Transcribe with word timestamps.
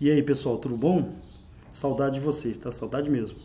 E 0.00 0.10
aí, 0.10 0.20
pessoal, 0.24 0.58
tudo 0.58 0.76
bom? 0.76 1.12
Saudade 1.72 2.18
de 2.18 2.20
vocês, 2.20 2.58
tá? 2.58 2.72
Saudade 2.72 3.08
mesmo. 3.08 3.36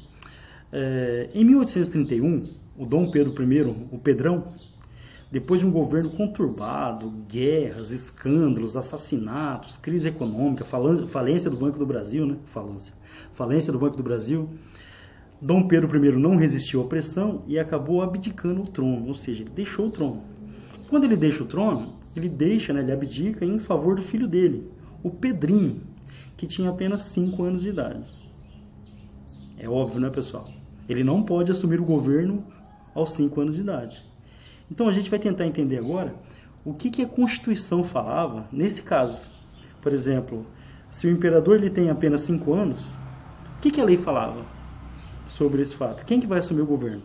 É, 0.71 1.29
em 1.31 1.45
1831, 1.45 2.49
o 2.75 2.87
Dom 2.87 3.11
Pedro 3.11 3.31
I, 3.43 3.61
o 3.91 3.99
Pedrão, 3.99 4.51
depois 5.31 5.61
de 5.61 5.67
um 5.67 5.71
governo 5.71 6.09
conturbado, 6.09 7.11
guerras, 7.27 7.91
escândalos, 7.91 8.75
assassinatos, 8.75 9.77
crise 9.77 10.09
econômica, 10.09 10.65
falência 10.65 11.51
do 11.51 11.57
Banco 11.57 11.77
do 11.77 11.85
Brasil, 11.85 12.25
né? 12.25 12.37
Falência, 12.47 12.95
falência 13.33 13.71
do 13.71 13.77
Banco 13.77 13.95
do 13.95 14.03
Brasil, 14.03 14.49
Dom 15.39 15.67
Pedro 15.67 16.03
I 16.03 16.11
não 16.13 16.35
resistiu 16.35 16.81
à 16.81 16.85
pressão 16.85 17.43
e 17.45 17.59
acabou 17.59 18.01
abdicando 18.01 18.63
o 18.63 18.67
trono, 18.67 19.07
ou 19.07 19.13
seja, 19.13 19.43
ele 19.43 19.51
deixou 19.51 19.85
o 19.85 19.91
trono. 19.91 20.23
Quando 20.89 21.03
ele 21.03 21.15
deixa 21.15 21.43
o 21.43 21.47
trono, 21.47 21.98
ele 22.15 22.29
deixa, 22.29 22.73
né, 22.73 22.81
ele 22.81 22.91
abdica 22.91 23.45
em 23.45 23.59
favor 23.59 23.95
do 23.95 24.01
filho 24.01 24.27
dele, 24.27 24.69
o 25.03 25.09
Pedrinho, 25.09 25.81
que 26.35 26.47
tinha 26.47 26.69
apenas 26.69 27.03
5 27.03 27.43
anos 27.43 27.61
de 27.61 27.69
idade. 27.69 28.03
É 29.57 29.67
óbvio, 29.67 29.99
né, 29.99 30.09
pessoal? 30.09 30.49
Ele 30.87 31.03
não 31.03 31.21
pode 31.23 31.51
assumir 31.51 31.79
o 31.79 31.85
governo 31.85 32.45
aos 32.95 33.11
5 33.13 33.41
anos 33.41 33.55
de 33.55 33.61
idade. 33.61 34.03
Então 34.71 34.87
a 34.87 34.91
gente 34.91 35.09
vai 35.09 35.19
tentar 35.19 35.45
entender 35.45 35.77
agora 35.77 36.15
o 36.63 36.73
que, 36.73 36.89
que 36.89 37.01
a 37.01 37.07
Constituição 37.07 37.83
falava 37.83 38.47
nesse 38.51 38.81
caso. 38.81 39.29
Por 39.81 39.93
exemplo, 39.93 40.45
se 40.91 41.07
o 41.07 41.11
imperador 41.11 41.57
ele 41.57 41.69
tem 41.69 41.89
apenas 41.89 42.21
5 42.21 42.53
anos, 42.53 42.95
o 43.57 43.61
que, 43.61 43.71
que 43.71 43.81
a 43.81 43.85
lei 43.85 43.97
falava 43.97 44.45
sobre 45.25 45.61
esse 45.61 45.75
fato? 45.75 46.05
Quem 46.05 46.19
que 46.19 46.27
vai 46.27 46.39
assumir 46.39 46.61
o 46.61 46.65
governo? 46.65 47.03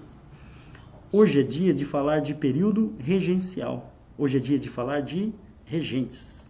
Hoje 1.12 1.41
é 1.41 1.43
dia 1.43 1.73
de 1.73 1.84
falar 1.84 2.21
de 2.21 2.34
período 2.34 2.95
regencial. 2.98 3.94
Hoje 4.16 4.36
é 4.36 4.41
dia 4.41 4.59
de 4.60 4.68
falar 4.68 5.00
de 5.00 5.32
regentes. 5.64 6.48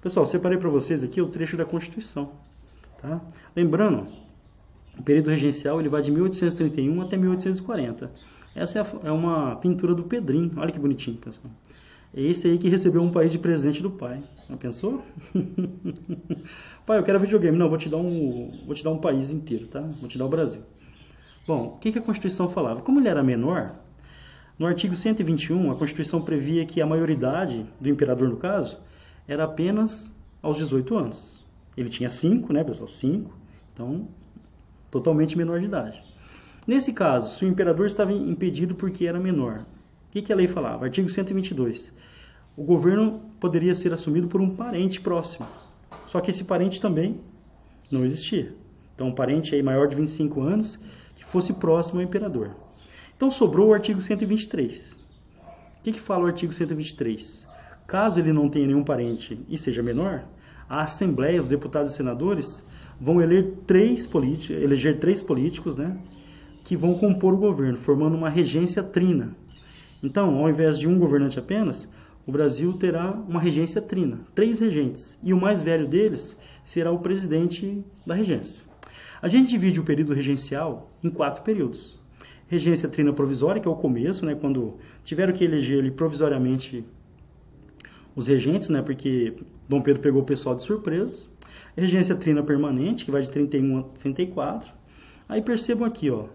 Pessoal, 0.00 0.24
separei 0.24 0.56
para 0.56 0.70
vocês 0.70 1.04
aqui 1.04 1.20
o 1.20 1.28
trecho 1.28 1.54
da 1.58 1.66
Constituição. 1.66 2.32
Tá? 3.00 3.20
Lembrando, 3.54 4.08
o 4.98 5.02
período 5.02 5.28
regencial 5.28 5.80
ele 5.80 5.90
vai 5.90 6.00
de 6.00 6.10
1831 6.10 7.02
até 7.02 7.18
1840. 7.18 8.10
Essa 8.54 8.80
é, 8.80 9.08
é 9.08 9.12
uma 9.12 9.54
pintura 9.56 9.94
do 9.94 10.04
Pedrinho. 10.04 10.50
Olha 10.56 10.72
que 10.72 10.78
bonitinho, 10.78 11.18
pessoal. 11.18 11.52
É 12.14 12.20
esse 12.20 12.46
aí 12.46 12.58
que 12.58 12.68
recebeu 12.68 13.02
um 13.02 13.10
país 13.10 13.32
de 13.32 13.38
presente 13.38 13.82
do 13.82 13.90
pai. 13.90 14.22
Já 14.48 14.56
pensou? 14.56 15.02
pai, 16.84 16.98
eu 16.98 17.02
quero 17.02 17.18
videogame. 17.18 17.56
Não, 17.56 17.68
vou 17.70 17.78
te 17.78 17.88
dar 17.88 17.96
um, 17.96 18.50
vou 18.66 18.74
te 18.74 18.84
dar 18.84 18.90
um 18.90 18.98
país 18.98 19.30
inteiro, 19.30 19.66
tá? 19.66 19.80
Vou 19.80 20.08
te 20.08 20.18
dar 20.18 20.26
o 20.26 20.28
Brasil. 20.28 20.60
Bom, 21.46 21.68
o 21.68 21.78
que, 21.78 21.90
que 21.90 21.98
a 21.98 22.02
Constituição 22.02 22.50
falava? 22.50 22.82
Como 22.82 23.00
ele 23.00 23.08
era 23.08 23.22
menor, 23.22 23.74
no 24.58 24.66
artigo 24.66 24.94
121, 24.94 25.70
a 25.70 25.74
Constituição 25.74 26.20
previa 26.22 26.66
que 26.66 26.82
a 26.82 26.86
maioridade 26.86 27.66
do 27.80 27.88
imperador, 27.88 28.28
no 28.28 28.36
caso, 28.36 28.78
era 29.26 29.44
apenas 29.44 30.14
aos 30.42 30.56
18 30.58 30.96
anos. 30.96 31.44
Ele 31.76 31.88
tinha 31.88 32.08
5, 32.10 32.52
né, 32.52 32.62
pessoal? 32.62 32.88
5. 32.88 33.34
Então, 33.72 34.06
totalmente 34.90 35.36
menor 35.36 35.58
de 35.60 35.66
idade. 35.66 36.02
Nesse 36.66 36.92
caso, 36.92 37.36
se 37.36 37.44
o 37.44 37.48
imperador 37.48 37.86
estava 37.86 38.12
impedido 38.12 38.74
porque 38.74 39.06
era 39.06 39.18
menor, 39.18 39.64
o 40.12 40.14
que, 40.14 40.20
que 40.20 40.30
a 40.30 40.36
lei 40.36 40.46
falava? 40.46 40.84
Artigo 40.84 41.08
122. 41.08 41.90
O 42.54 42.62
governo 42.62 43.22
poderia 43.40 43.74
ser 43.74 43.94
assumido 43.94 44.28
por 44.28 44.42
um 44.42 44.54
parente 44.54 45.00
próximo. 45.00 45.46
Só 46.06 46.20
que 46.20 46.28
esse 46.28 46.44
parente 46.44 46.82
também 46.82 47.18
não 47.90 48.04
existia. 48.04 48.54
Então, 48.94 49.08
um 49.08 49.14
parente 49.14 49.54
aí 49.54 49.62
maior 49.62 49.88
de 49.88 49.96
25 49.96 50.42
anos 50.42 50.78
que 51.16 51.24
fosse 51.24 51.54
próximo 51.54 51.98
ao 51.98 52.04
imperador. 52.04 52.50
Então, 53.16 53.30
sobrou 53.30 53.70
o 53.70 53.72
artigo 53.72 54.02
123. 54.02 54.92
O 54.92 55.82
que, 55.82 55.92
que 55.92 56.00
fala 56.00 56.24
o 56.24 56.26
artigo 56.26 56.52
123? 56.52 57.48
Caso 57.86 58.20
ele 58.20 58.34
não 58.34 58.50
tenha 58.50 58.66
nenhum 58.66 58.84
parente 58.84 59.40
e 59.48 59.56
seja 59.56 59.82
menor, 59.82 60.24
a 60.68 60.82
Assembleia, 60.82 61.40
os 61.40 61.48
deputados 61.48 61.92
e 61.92 61.96
senadores, 61.96 62.62
vão 63.00 63.18
eleger 63.18 63.54
três, 63.66 64.06
eleger 64.50 64.98
três 64.98 65.22
políticos 65.22 65.74
né, 65.74 65.96
que 66.66 66.76
vão 66.76 66.98
compor 66.98 67.32
o 67.32 67.38
governo, 67.38 67.78
formando 67.78 68.14
uma 68.14 68.28
regência 68.28 68.82
trina. 68.82 69.34
Então, 70.02 70.36
ao 70.36 70.50
invés 70.50 70.78
de 70.78 70.88
um 70.88 70.98
governante 70.98 71.38
apenas, 71.38 71.88
o 72.26 72.32
Brasil 72.32 72.72
terá 72.74 73.10
uma 73.10 73.40
regência 73.40 73.80
trina, 73.80 74.20
três 74.34 74.58
regentes, 74.58 75.18
e 75.22 75.32
o 75.32 75.40
mais 75.40 75.62
velho 75.62 75.86
deles 75.86 76.36
será 76.64 76.90
o 76.90 76.98
presidente 76.98 77.84
da 78.06 78.14
regência. 78.14 78.64
A 79.20 79.28
gente 79.28 79.50
divide 79.50 79.78
o 79.78 79.84
período 79.84 80.12
regencial 80.12 80.90
em 81.02 81.10
quatro 81.10 81.42
períodos. 81.42 82.00
Regência 82.48 82.88
trina 82.88 83.12
provisória, 83.12 83.60
que 83.60 83.68
é 83.68 83.70
o 83.70 83.76
começo, 83.76 84.26
né, 84.26 84.34
quando 84.34 84.78
tiveram 85.04 85.32
que 85.32 85.44
eleger 85.44 85.78
ele 85.78 85.90
provisoriamente 85.90 86.84
os 88.14 88.26
regentes, 88.26 88.68
né, 88.68 88.82
porque 88.82 89.34
Dom 89.68 89.80
Pedro 89.80 90.02
pegou 90.02 90.22
o 90.22 90.26
pessoal 90.26 90.54
de 90.54 90.62
surpresa. 90.62 91.30
regência 91.76 92.14
trina 92.14 92.42
permanente, 92.42 93.04
que 93.04 93.10
vai 93.10 93.22
de 93.22 93.30
31 93.30 93.78
a 93.78 93.82
34. 93.82 94.72
Aí 95.28 95.40
percebam 95.40 95.86
aqui, 95.86 96.10
ó, 96.10 96.26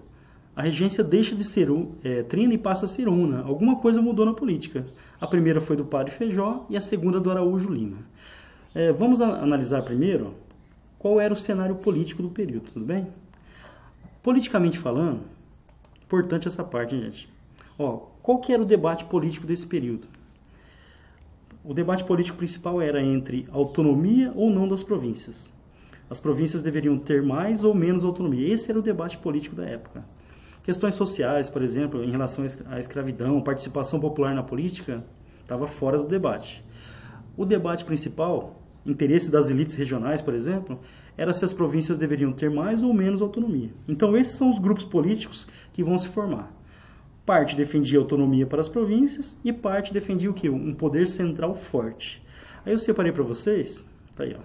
a 0.58 0.64
regência 0.64 1.04
deixa 1.04 1.36
de 1.36 1.44
ser 1.44 1.70
é, 2.04 2.24
trina 2.24 2.52
e 2.52 2.58
passa 2.58 2.86
a 2.86 2.88
ser 2.88 3.08
una. 3.08 3.44
Alguma 3.44 3.76
coisa 3.76 4.02
mudou 4.02 4.26
na 4.26 4.34
política. 4.34 4.88
A 5.22 5.28
primeira 5.28 5.62
foi 5.62 5.76
do 5.76 5.86
padre 5.86 6.12
Feijó 6.12 6.66
e 6.68 6.76
a 6.76 6.82
segunda 6.82 7.20
do 7.20 7.30
Araújo 7.30 7.70
Lima. 7.70 8.00
É, 8.74 8.92
vamos 8.92 9.22
analisar 9.22 9.84
primeiro 9.84 10.34
qual 10.98 11.22
era 11.22 11.32
o 11.32 11.38
cenário 11.38 11.76
político 11.76 12.24
do 12.24 12.30
período, 12.30 12.72
tudo 12.74 12.84
bem? 12.84 13.08
Politicamente 14.24 14.80
falando, 14.80 15.22
importante 16.04 16.48
essa 16.48 16.64
parte, 16.64 16.96
hein, 16.96 17.04
gente. 17.04 17.30
Ó, 17.78 18.08
qual 18.24 18.40
que 18.40 18.52
era 18.52 18.64
o 18.64 18.66
debate 18.66 19.06
político 19.06 19.46
desse 19.46 19.68
período? 19.68 20.08
o 21.68 21.74
debate 21.74 22.06
político 22.06 22.38
principal 22.38 22.82
era 22.82 23.04
entre 23.04 23.46
autonomia 23.52 24.32
ou 24.34 24.50
não 24.50 24.70
das 24.70 24.82
províncias. 24.82 25.52
As 26.10 26.18
províncias 26.18 26.64
deveriam 26.64 26.98
ter 26.98 27.22
mais 27.22 27.62
ou 27.62 27.76
menos 27.76 28.06
autonomia. 28.06 28.54
Esse 28.54 28.72
era 28.72 28.80
o 28.80 28.82
debate 28.82 29.18
político 29.18 29.54
da 29.54 29.66
época. 29.66 30.06
Questões 30.68 30.96
sociais, 30.96 31.50
por 31.50 31.62
exemplo, 31.62 32.04
em 32.04 32.12
relação 32.12 32.44
à 32.66 32.78
escravidão, 32.78 33.42
participação 33.42 34.02
popular 34.02 34.36
na 34.36 34.44
política, 34.44 35.02
estava 35.40 35.66
fora 35.66 35.98
do 35.98 36.06
debate. 36.06 36.62
O 37.38 37.46
debate 37.46 37.86
principal, 37.86 38.62
interesse 38.86 39.32
das 39.32 39.50
elites 39.50 39.76
regionais, 39.76 40.22
por 40.22 40.34
exemplo, 40.34 40.78
era 41.16 41.32
se 41.32 41.46
as 41.46 41.54
províncias 41.54 41.98
deveriam 41.98 42.34
ter 42.34 42.52
mais 42.52 42.84
ou 42.84 42.94
menos 42.94 43.22
autonomia. 43.22 43.70
Então, 43.88 44.18
esses 44.18 44.36
são 44.36 44.50
os 44.50 44.60
grupos 44.60 44.84
políticos 44.84 45.48
que 45.72 45.82
vão 45.82 45.98
se 45.98 46.10
formar. 46.10 46.52
Parte 47.26 47.56
defendia 47.56 48.00
autonomia 48.00 48.46
para 48.46 48.60
as 48.60 48.68
províncias 48.68 49.40
e 49.46 49.54
parte 49.54 49.94
defendia 49.94 50.30
o 50.30 50.34
que? 50.34 50.50
Um 50.50 50.74
poder 50.74 51.08
central 51.08 51.56
forte. 51.56 52.22
Aí 52.66 52.74
eu 52.74 52.78
separei 52.78 53.14
para 53.14 53.24
vocês, 53.24 53.90
tá 54.14 54.26
aí, 54.26 54.36
ó. 54.38 54.42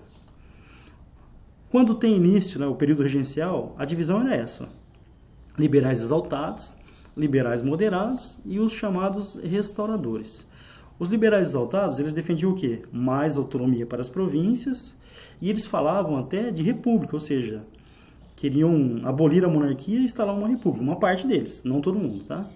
Quando 1.69 1.97
tem 1.97 2.15
início 2.15 2.61
né, 2.61 2.67
o 2.67 2.77
período 2.77 3.03
regencial, 3.03 3.75
a 3.77 3.85
divisão 3.85 4.21
era 4.21 4.37
essa: 4.37 4.69
liberais 5.59 6.03
exaltados, 6.03 6.75
liberais 7.17 7.63
moderados 7.63 8.39
e 8.45 8.59
os 8.59 8.73
chamados 8.73 9.35
restauradores. 9.37 10.47
Os 10.99 11.09
liberais 11.09 11.49
exaltados, 11.49 11.99
eles 11.99 12.13
defendiam 12.13 12.53
o 12.53 12.55
quê? 12.55 12.83
Mais 12.93 13.37
autonomia 13.37 13.87
para 13.87 14.01
as 14.01 14.09
províncias 14.09 14.95
e 15.41 15.51
eles 15.51 15.67
falavam 15.67 16.17
até 16.17 16.51
de 16.51 16.63
república, 16.63 17.17
ou 17.17 17.21
seja, 17.21 17.63
queriam 18.37 19.01
abolir 19.05 19.45
a 19.45 19.49
monarquia 19.49 19.99
e 19.99 20.05
instalar 20.05 20.35
uma 20.35 20.49
república, 20.49 20.85
uma 20.85 20.97
parte 20.97 21.27
deles, 21.27 21.63
não 21.65 21.81
todo 21.81 21.99
mundo, 21.99 22.25
tá? 22.25 22.49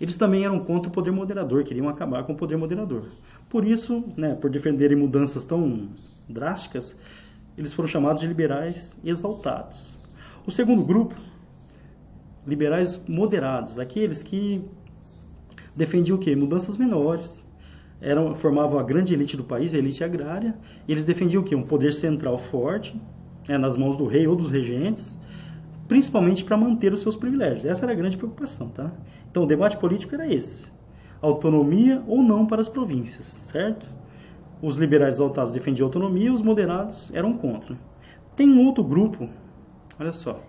Eles 0.00 0.16
também 0.16 0.44
eram 0.44 0.58
contra 0.58 0.88
o 0.88 0.92
poder 0.92 1.12
moderador, 1.12 1.62
queriam 1.62 1.88
acabar 1.88 2.24
com 2.24 2.32
o 2.32 2.36
poder 2.36 2.56
moderador. 2.56 3.04
Por 3.48 3.64
isso, 3.64 4.04
né, 4.16 4.34
por 4.34 4.50
defenderem 4.50 4.96
mudanças 4.96 5.44
tão 5.44 5.88
drásticas, 6.28 6.96
eles 7.56 7.72
foram 7.72 7.88
chamados 7.88 8.20
de 8.20 8.26
liberais 8.26 8.98
exaltados. 9.04 9.96
O 10.44 10.50
segundo 10.50 10.84
grupo, 10.84 11.14
liberais 12.46 13.02
moderados, 13.08 13.78
aqueles 13.78 14.22
que 14.22 14.64
defendiam 15.76 16.16
o 16.16 16.20
quê? 16.20 16.36
Mudanças 16.36 16.76
menores, 16.76 17.44
eram, 18.00 18.34
formavam 18.34 18.78
a 18.78 18.82
grande 18.82 19.14
elite 19.14 19.36
do 19.36 19.44
país, 19.44 19.74
a 19.74 19.78
elite 19.78 20.04
agrária, 20.04 20.54
eles 20.86 21.04
defendiam 21.04 21.42
o 21.42 21.44
quê? 21.44 21.54
Um 21.54 21.62
poder 21.62 21.92
central 21.94 22.38
forte, 22.38 23.00
né, 23.48 23.56
nas 23.56 23.76
mãos 23.76 23.96
do 23.96 24.06
rei 24.06 24.26
ou 24.26 24.36
dos 24.36 24.50
regentes, 24.50 25.18
principalmente 25.88 26.44
para 26.44 26.56
manter 26.56 26.92
os 26.92 27.00
seus 27.00 27.16
privilégios. 27.16 27.64
Essa 27.64 27.84
era 27.84 27.92
a 27.92 27.96
grande 27.96 28.16
preocupação, 28.16 28.68
tá? 28.68 28.92
Então, 29.30 29.44
o 29.44 29.46
debate 29.46 29.76
político 29.78 30.14
era 30.14 30.32
esse: 30.32 30.66
autonomia 31.20 32.02
ou 32.06 32.22
não 32.22 32.46
para 32.46 32.60
as 32.60 32.68
províncias, 32.68 33.26
certo? 33.26 33.88
Os 34.62 34.76
liberais 34.78 35.16
exaltados 35.16 35.52
defendiam 35.52 35.86
autonomia, 35.86 36.32
os 36.32 36.40
moderados 36.40 37.10
eram 37.12 37.36
contra. 37.36 37.76
Tem 38.36 38.48
um 38.48 38.64
outro 38.64 38.82
grupo, 38.82 39.28
olha 39.98 40.12
só, 40.12 40.40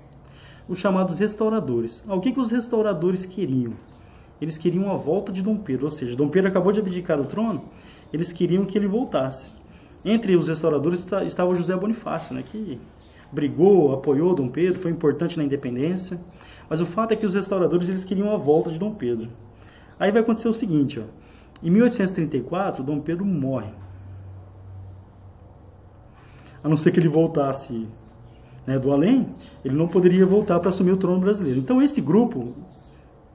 os 0.67 0.79
chamados 0.79 1.19
restauradores. 1.19 2.03
Ah, 2.07 2.15
o 2.15 2.21
que, 2.21 2.31
que 2.31 2.39
os 2.39 2.51
restauradores 2.51 3.25
queriam? 3.25 3.73
Eles 4.41 4.57
queriam 4.57 4.91
a 4.91 4.97
volta 4.97 5.31
de 5.31 5.41
Dom 5.41 5.57
Pedro, 5.57 5.85
ou 5.85 5.91
seja, 5.91 6.15
Dom 6.15 6.27
Pedro 6.27 6.49
acabou 6.49 6.71
de 6.71 6.79
abdicar 6.79 7.17
do 7.17 7.25
trono, 7.25 7.63
eles 8.11 8.31
queriam 8.31 8.65
que 8.65 8.77
ele 8.77 8.87
voltasse. 8.87 9.49
Entre 10.03 10.35
os 10.35 10.47
restauradores 10.47 11.07
estava 11.25 11.55
José 11.55 11.75
Bonifácio, 11.75 12.35
né, 12.35 12.43
que 12.43 12.79
brigou, 13.31 13.93
apoiou 13.93 14.35
Dom 14.35 14.49
Pedro, 14.49 14.79
foi 14.79 14.91
importante 14.91 15.37
na 15.37 15.43
independência. 15.43 16.19
Mas 16.69 16.81
o 16.81 16.85
fato 16.85 17.13
é 17.13 17.15
que 17.15 17.25
os 17.25 17.33
restauradores 17.33 17.89
eles 17.89 18.03
queriam 18.03 18.33
a 18.33 18.37
volta 18.37 18.71
de 18.71 18.79
Dom 18.79 18.93
Pedro. 18.93 19.29
Aí 19.99 20.11
vai 20.11 20.21
acontecer 20.21 20.47
o 20.47 20.53
seguinte, 20.53 20.99
ó. 20.99 21.03
Em 21.63 21.69
1834, 21.71 22.83
Dom 22.83 22.99
Pedro 22.99 23.25
morre. 23.25 23.71
A 26.63 26.67
não 26.67 26.75
ser 26.75 26.91
que 26.91 26.99
ele 26.99 27.07
voltasse 27.07 27.87
né, 28.65 28.79
do 28.79 28.91
além, 28.91 29.27
ele 29.63 29.75
não 29.75 29.87
poderia 29.87 30.25
voltar 30.25 30.59
para 30.59 30.69
assumir 30.69 30.91
o 30.91 30.97
trono 30.97 31.19
brasileiro. 31.19 31.59
Então 31.59 31.81
esse 31.81 32.01
grupo, 32.01 32.53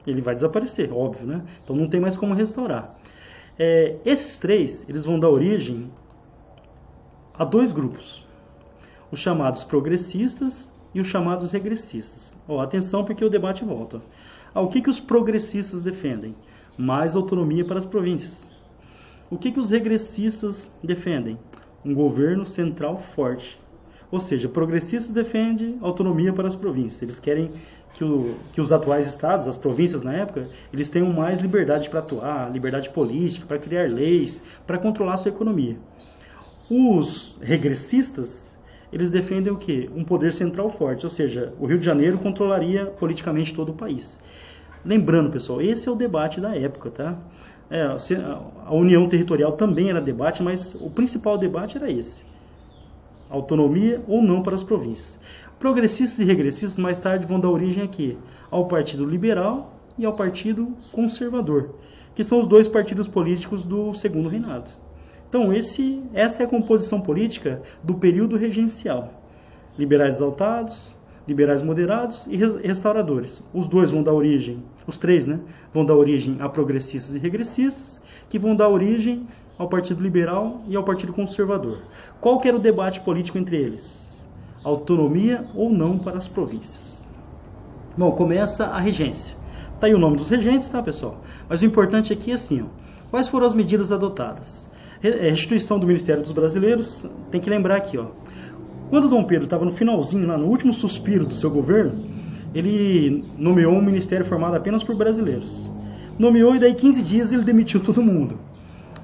ele 0.05 0.21
vai 0.21 0.35
desaparecer, 0.35 0.91
óbvio, 0.93 1.25
né? 1.25 1.41
Então 1.63 1.75
não 1.75 1.87
tem 1.87 1.99
mais 1.99 2.17
como 2.17 2.33
restaurar. 2.33 2.97
É, 3.57 3.97
esses 4.05 4.37
três, 4.37 4.87
eles 4.89 5.05
vão 5.05 5.19
dar 5.19 5.29
origem 5.29 5.91
a 7.33 7.45
dois 7.45 7.71
grupos. 7.71 8.25
Os 9.11 9.19
chamados 9.19 9.63
progressistas 9.63 10.71
e 10.93 10.99
os 10.99 11.07
chamados 11.07 11.51
regressistas. 11.51 12.37
Ó, 12.47 12.59
atenção 12.61 13.03
porque 13.03 13.23
o 13.23 13.29
debate 13.29 13.63
volta. 13.63 14.01
O 14.53 14.67
que, 14.67 14.81
que 14.81 14.89
os 14.89 14.99
progressistas 14.99 15.81
defendem? 15.81 16.35
Mais 16.77 17.15
autonomia 17.15 17.63
para 17.63 17.77
as 17.77 17.85
províncias. 17.85 18.47
O 19.29 19.37
que, 19.37 19.51
que 19.51 19.59
os 19.59 19.69
regressistas 19.69 20.73
defendem? 20.83 21.37
Um 21.85 21.93
governo 21.93 22.45
central 22.45 22.97
forte. 22.97 23.59
Ou 24.11 24.19
seja, 24.19 24.49
progressistas 24.49 25.13
defendem 25.13 25.77
autonomia 25.81 26.33
para 26.33 26.47
as 26.47 26.55
províncias. 26.55 27.01
Eles 27.01 27.19
querem 27.19 27.51
que, 27.93 28.03
o, 28.03 28.35
que 28.51 28.59
os 28.59 28.71
atuais 28.71 29.07
estados, 29.07 29.47
as 29.47 29.55
províncias 29.55 30.03
na 30.03 30.13
época, 30.13 30.49
eles 30.73 30.89
tenham 30.89 31.11
mais 31.13 31.39
liberdade 31.39 31.89
para 31.89 31.99
atuar, 31.99 32.51
liberdade 32.51 32.89
política, 32.89 33.45
para 33.45 33.57
criar 33.57 33.89
leis, 33.89 34.43
para 34.67 34.77
controlar 34.77 35.13
a 35.13 35.17
sua 35.17 35.29
economia. 35.29 35.77
Os 36.69 37.37
regressistas 37.41 38.51
eles 38.91 39.09
defendem 39.09 39.53
o 39.53 39.57
quê? 39.57 39.89
Um 39.95 40.03
poder 40.03 40.33
central 40.33 40.69
forte, 40.69 41.05
ou 41.05 41.09
seja, 41.09 41.53
o 41.57 41.65
Rio 41.65 41.79
de 41.79 41.85
Janeiro 41.85 42.17
controlaria 42.17 42.85
politicamente 42.85 43.53
todo 43.53 43.69
o 43.69 43.73
país. 43.73 44.19
Lembrando, 44.83 45.31
pessoal, 45.31 45.61
esse 45.61 45.87
é 45.87 45.91
o 45.91 45.95
debate 45.95 46.41
da 46.41 46.55
época, 46.55 46.91
tá? 46.91 47.17
É, 47.69 47.83
a 47.83 48.73
união 48.73 49.07
territorial 49.07 49.53
também 49.53 49.89
era 49.89 50.01
debate, 50.01 50.43
mas 50.43 50.75
o 50.75 50.89
principal 50.89 51.37
debate 51.37 51.77
era 51.77 51.89
esse: 51.89 52.23
autonomia 53.31 54.03
ou 54.07 54.21
não 54.21 54.43
para 54.43 54.55
as 54.55 54.63
províncias. 54.63 55.19
Progressistas 55.59 56.19
e 56.19 56.23
regressistas 56.23 56.77
mais 56.77 56.99
tarde 56.99 57.25
vão 57.25 57.39
dar 57.39 57.49
origem 57.49 57.83
aqui 57.83 58.17
ao 58.49 58.67
Partido 58.67 59.05
Liberal 59.05 59.73
e 59.97 60.05
ao 60.05 60.15
Partido 60.15 60.75
Conservador, 60.91 61.75
que 62.13 62.23
são 62.23 62.39
os 62.39 62.47
dois 62.47 62.67
partidos 62.67 63.07
políticos 63.07 63.63
do 63.63 63.93
Segundo 63.93 64.29
Reinado. 64.29 64.71
Então, 65.29 65.53
esse, 65.53 66.03
essa 66.13 66.43
é 66.43 66.45
a 66.45 66.49
composição 66.49 66.99
política 66.99 67.61
do 67.83 67.95
período 67.95 68.35
regencial. 68.35 69.13
Liberais 69.77 70.15
exaltados, 70.15 70.97
liberais 71.27 71.61
moderados 71.61 72.27
e 72.27 72.35
restauradores. 72.35 73.43
Os 73.53 73.67
dois 73.67 73.89
vão 73.89 74.03
dar 74.03 74.13
origem, 74.13 74.63
os 74.85 74.97
três, 74.97 75.25
né, 75.25 75.39
vão 75.73 75.85
dar 75.85 75.95
origem 75.95 76.37
a 76.39 76.49
progressistas 76.49 77.15
e 77.15 77.19
regressistas, 77.19 78.01
que 78.29 78.39
vão 78.39 78.55
dar 78.55 78.69
origem 78.69 79.27
ao 79.61 79.69
Partido 79.69 80.01
Liberal 80.01 80.63
e 80.67 80.75
ao 80.75 80.83
Partido 80.83 81.13
Conservador. 81.13 81.83
Qual 82.19 82.39
que 82.39 82.47
era 82.47 82.57
o 82.57 82.59
debate 82.59 82.99
político 83.01 83.37
entre 83.37 83.57
eles? 83.57 84.01
Autonomia 84.63 85.45
ou 85.53 85.69
não 85.69 85.99
para 85.99 86.17
as 86.17 86.27
províncias. 86.27 87.07
Bom, 87.95 88.11
começa 88.13 88.65
a 88.65 88.79
regência. 88.79 89.37
Tá 89.79 89.85
aí 89.85 89.93
o 89.93 89.99
nome 89.99 90.17
dos 90.17 90.31
regentes, 90.31 90.67
tá, 90.67 90.81
pessoal? 90.81 91.21
Mas 91.47 91.61
o 91.61 91.65
importante 91.65 92.11
aqui 92.11 92.31
é 92.31 92.33
assim, 92.33 92.63
ó, 92.63 92.65
quais 93.11 93.27
foram 93.27 93.45
as 93.45 93.53
medidas 93.53 93.91
adotadas? 93.91 94.67
É, 95.03 95.29
restituição 95.29 95.77
do 95.77 95.85
Ministério 95.85 96.23
dos 96.23 96.31
Brasileiros, 96.31 97.07
tem 97.29 97.39
que 97.39 97.49
lembrar 97.49 97.77
aqui, 97.77 97.99
ó. 97.99 98.07
Quando 98.89 99.09
Dom 99.09 99.23
Pedro 99.25 99.43
estava 99.43 99.63
no 99.63 99.71
finalzinho, 99.71 100.27
lá 100.27 100.39
no 100.39 100.47
último 100.47 100.73
suspiro 100.73 101.25
do 101.25 101.35
seu 101.35 101.51
governo, 101.51 102.03
ele 102.53 103.23
nomeou 103.37 103.73
um 103.73 103.81
ministério 103.81 104.25
formado 104.25 104.55
apenas 104.55 104.83
por 104.83 104.95
brasileiros. 104.95 105.69
Nomeou 106.17 106.55
e 106.55 106.59
daí 106.59 106.73
15 106.73 107.03
dias 107.03 107.31
ele 107.31 107.43
demitiu 107.43 107.79
todo 107.79 108.01
mundo. 108.01 108.39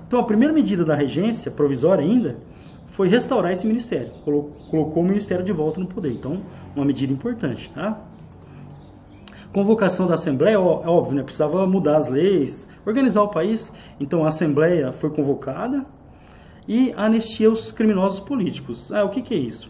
Então 0.08 0.20
a 0.20 0.24
primeira 0.24 0.54
medida 0.54 0.86
da 0.86 0.96
regência, 0.96 1.52
provisória 1.52 2.04
ainda, 2.04 2.38
foi 2.88 3.10
restaurar 3.10 3.52
esse 3.52 3.68
ministério. 3.68 4.10
Colocou 4.24 5.04
o 5.04 5.06
ministério 5.06 5.44
de 5.44 5.52
volta 5.52 5.80
no 5.80 5.88
poder. 5.88 6.14
Então, 6.14 6.42
uma 6.76 6.86
medida 6.86 7.12
importante, 7.12 7.70
tá? 7.72 8.02
Convocação 9.54 10.08
da 10.08 10.16
Assembleia, 10.16 10.56
é 10.56 10.58
óbvio, 10.58 11.16
né? 11.16 11.24
Precisava 11.24 11.68
mudar 11.68 11.98
as 11.98 12.08
leis, 12.08 12.70
organizar 12.86 13.22
o 13.22 13.30
país. 13.30 13.72
Então 14.00 14.24
a 14.24 14.30
Assembleia 14.30 14.92
foi 14.94 15.10
convocada 15.10 15.86
e 16.68 16.94
anistia 16.96 17.52
os 17.52 17.72
criminosos 17.72 18.20
políticos. 18.20 18.92
Ah, 18.92 19.04
o 19.04 19.10
que, 19.10 19.22
que 19.22 19.34
é 19.34 19.38
isso? 19.38 19.70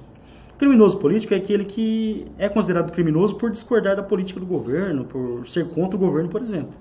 criminoso 0.58 0.98
político 0.98 1.34
é 1.34 1.38
aquele 1.38 1.66
que 1.66 2.26
é 2.38 2.50
considerado 2.50 2.92
criminoso 2.92 3.36
por 3.36 3.52
discordar 3.52 3.96
da 3.96 4.04
política 4.04 4.40
do 4.40 4.46
governo, 4.46 5.06
por 5.06 5.48
ser 5.48 5.70
contra 5.70 5.96
o 5.96 6.00
governo, 6.00 6.30
por 6.30 6.42
exemplo. 6.42 6.74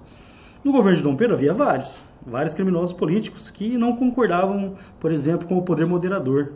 No 0.67 0.73
governo 0.73 0.97
de 0.97 1.05
Dom 1.05 1.15
Pedro 1.15 1.37
havia 1.37 1.55
vários, 1.55 2.03
vários 2.27 2.53
criminosos 2.53 2.93
políticos 2.93 3.49
que 3.49 3.79
não 3.79 3.95
concordavam, 3.95 4.75
por 4.99 5.13
exemplo, 5.13 5.47
com 5.47 5.57
o 5.57 5.63
poder 5.63 5.87
moderador 5.87 6.55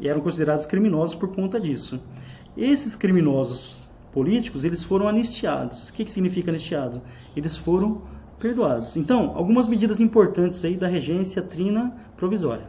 e 0.00 0.08
eram 0.08 0.20
considerados 0.20 0.66
criminosos 0.66 1.14
por 1.14 1.32
conta 1.32 1.60
disso. 1.60 2.00
Esses 2.56 2.96
criminosos 2.96 3.88
políticos, 4.12 4.64
eles 4.64 4.82
foram 4.82 5.06
anistiados. 5.06 5.88
O 5.88 5.92
que, 5.92 6.04
que 6.04 6.10
significa 6.10 6.50
anistiado? 6.50 7.00
Eles 7.36 7.56
foram 7.56 8.02
perdoados. 8.36 8.96
Então, 8.96 9.34
algumas 9.36 9.68
medidas 9.68 10.00
importantes 10.00 10.64
aí 10.64 10.76
da 10.76 10.88
regência 10.88 11.40
trina 11.40 11.94
provisória. 12.16 12.66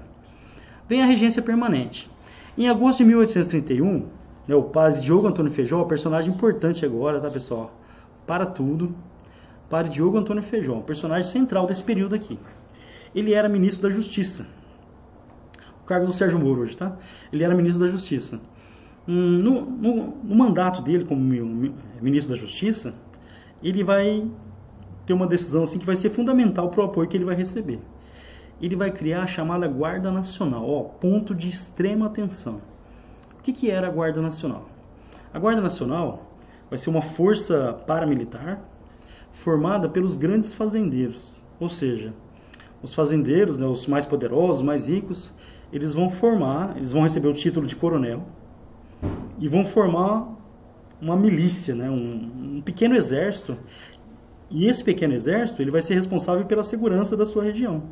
Vem 0.88 1.02
a 1.02 1.08
regência 1.08 1.42
permanente. 1.42 2.08
Em 2.56 2.70
agosto 2.70 3.00
de 3.00 3.06
1831, 3.06 4.06
né, 4.48 4.54
o 4.54 4.62
padre 4.62 5.02
Diogo 5.02 5.28
Antônio 5.28 5.52
Feijó, 5.52 5.84
personagem 5.86 6.32
importante 6.32 6.86
agora, 6.86 7.20
tá 7.20 7.32
pessoal? 7.32 7.76
Para 8.28 8.46
tudo. 8.46 8.94
Padre 9.70 9.92
Diogo 9.92 10.18
Antônio 10.18 10.44
Feijó, 10.44 10.80
personagem 10.82 11.30
central 11.30 11.66
desse 11.66 11.84
período 11.84 12.16
aqui. 12.16 12.40
Ele 13.14 13.34
era 13.34 13.50
ministro 13.50 13.88
da 13.88 13.94
Justiça. 13.94 14.48
O 15.82 15.86
cargo 15.86 16.06
do 16.06 16.14
Sérgio 16.14 16.40
Moro 16.40 16.62
hoje, 16.62 16.76
tá? 16.76 16.98
Ele 17.32 17.44
era 17.44 17.56
ministro 17.56 17.86
da 17.86 17.92
Justiça. 17.92 18.40
Hum, 19.08 19.40
no, 19.40 19.62
no, 19.62 19.96
no 20.24 20.36
mandato 20.36 20.82
dele 20.82 21.06
como 21.06 21.22
ministro 22.02 22.34
da 22.34 22.40
Justiça, 22.40 22.94
ele 23.64 23.84
vai 23.84 24.30
ter 25.06 25.14
uma 25.14 25.28
decisão 25.28 25.64
assim 25.64 25.80
que 25.80 25.86
vai 25.86 25.96
ser 25.96 26.10
fundamental 26.10 26.70
para 26.70 26.82
o 26.82 26.86
apoio 26.86 27.08
que 27.08 27.16
ele 27.16 27.26
vai 27.26 27.36
receber. 27.36 27.80
Ele 28.62 28.76
vai 28.76 28.92
criar 28.92 29.24
a 29.24 29.28
chamada 29.28 29.68
Guarda 29.68 30.12
Nacional, 30.12 30.70
ó, 30.70 30.84
ponto 30.84 31.34
de 31.34 31.48
extrema 31.48 32.08
atenção. 32.08 32.62
O 33.40 33.44
que, 33.44 33.54
que 33.54 33.72
era 33.72 33.88
a 33.88 33.92
Guarda 33.92 34.22
Nacional? 34.22 34.70
A 35.34 35.40
Guarda 35.40 35.62
Nacional 35.62 36.28
vai 36.70 36.78
ser 36.78 36.90
uma 36.90 37.02
força 37.02 37.74
paramilitar 37.86 38.62
formada 39.38 39.88
pelos 39.88 40.18
grandes 40.18 40.54
fazendeiros, 40.54 41.44
ou 41.60 41.70
seja, 41.70 42.14
os 42.82 42.94
fazendeiros, 42.94 43.58
né, 43.58 43.66
os 43.66 43.88
mais 43.88 44.06
poderosos, 44.06 44.62
mais 44.62 44.88
ricos, 44.88 45.32
eles 45.72 45.94
vão 45.94 46.10
formar, 46.10 46.76
eles 46.78 46.92
vão 46.92 47.04
receber 47.04 47.28
o 47.28 47.34
título 47.34 47.68
de 47.68 47.76
coronel 47.76 48.24
e 49.40 49.48
vão 49.48 49.64
formar 49.64 50.28
uma 51.00 51.16
milícia, 51.16 51.76
né, 51.76 51.90
um, 51.90 52.58
um 52.58 52.62
pequeno 52.62 52.96
exército 52.96 53.58
e 54.50 54.68
esse 54.68 54.84
pequeno 54.84 55.14
exército 55.14 55.62
ele 55.62 55.72
vai 55.72 55.82
ser 55.82 55.94
responsável 55.94 56.46
pela 56.46 56.64
segurança 56.64 57.16
da 57.16 57.26
sua 57.26 57.44
região. 57.44 57.84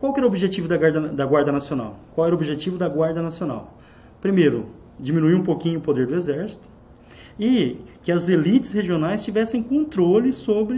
Qual 0.00 0.14
era 0.16 0.24
o 0.24 0.28
objetivo 0.28 0.66
da 0.66 0.76
Guarda, 0.76 1.00
da 1.08 1.26
Guarda 1.26 1.52
Nacional? 1.52 2.00
Qual 2.14 2.26
era 2.26 2.34
o 2.34 2.38
objetivo 2.38 2.78
da 2.78 2.88
Guarda 2.88 3.22
Nacional? 3.22 3.78
Primeiro, 4.20 4.66
diminuir 4.98 5.34
um 5.34 5.44
pouquinho 5.44 5.78
o 5.78 5.82
poder 5.82 6.06
do 6.06 6.14
exército 6.14 6.68
e 7.38 7.78
que 8.02 8.12
as 8.12 8.28
elites 8.28 8.72
regionais 8.72 9.24
tivessem 9.24 9.62
controle 9.62 10.32
sobre, 10.32 10.76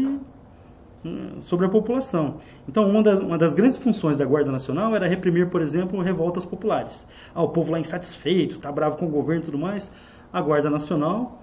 hum, 1.05 1.41
sobre 1.41 1.67
a 1.67 1.69
população. 1.69 2.41
Então, 2.69 2.89
uma, 2.89 3.03
das 3.03 3.21
uma 3.21 3.39
das 3.39 3.53
grandes 3.55 3.79
funções 3.79 4.17
da 4.17 4.25
Guarda 4.25 4.51
Nacional 4.51 4.95
era 4.95 5.07
reprimir, 5.07 5.49
por 5.49 5.61
exemplo, 5.61 6.01
revoltas 6.01 6.45
populares. 6.45 7.07
Ah, 7.35 7.43
o 7.43 7.49
povo 7.49 7.73
lá 7.73 7.81
insatisfeito, 7.81 8.57
está 8.57 8.71
bravo 8.71 8.97
com 8.97 9.07
o 9.07 9.11
governo 9.11 9.43
e 9.43 9.45
tudo 9.47 9.59
mais. 9.59 9.93
A 10.33 10.41
Guarda 10.41 10.71
Nacional 10.71 11.41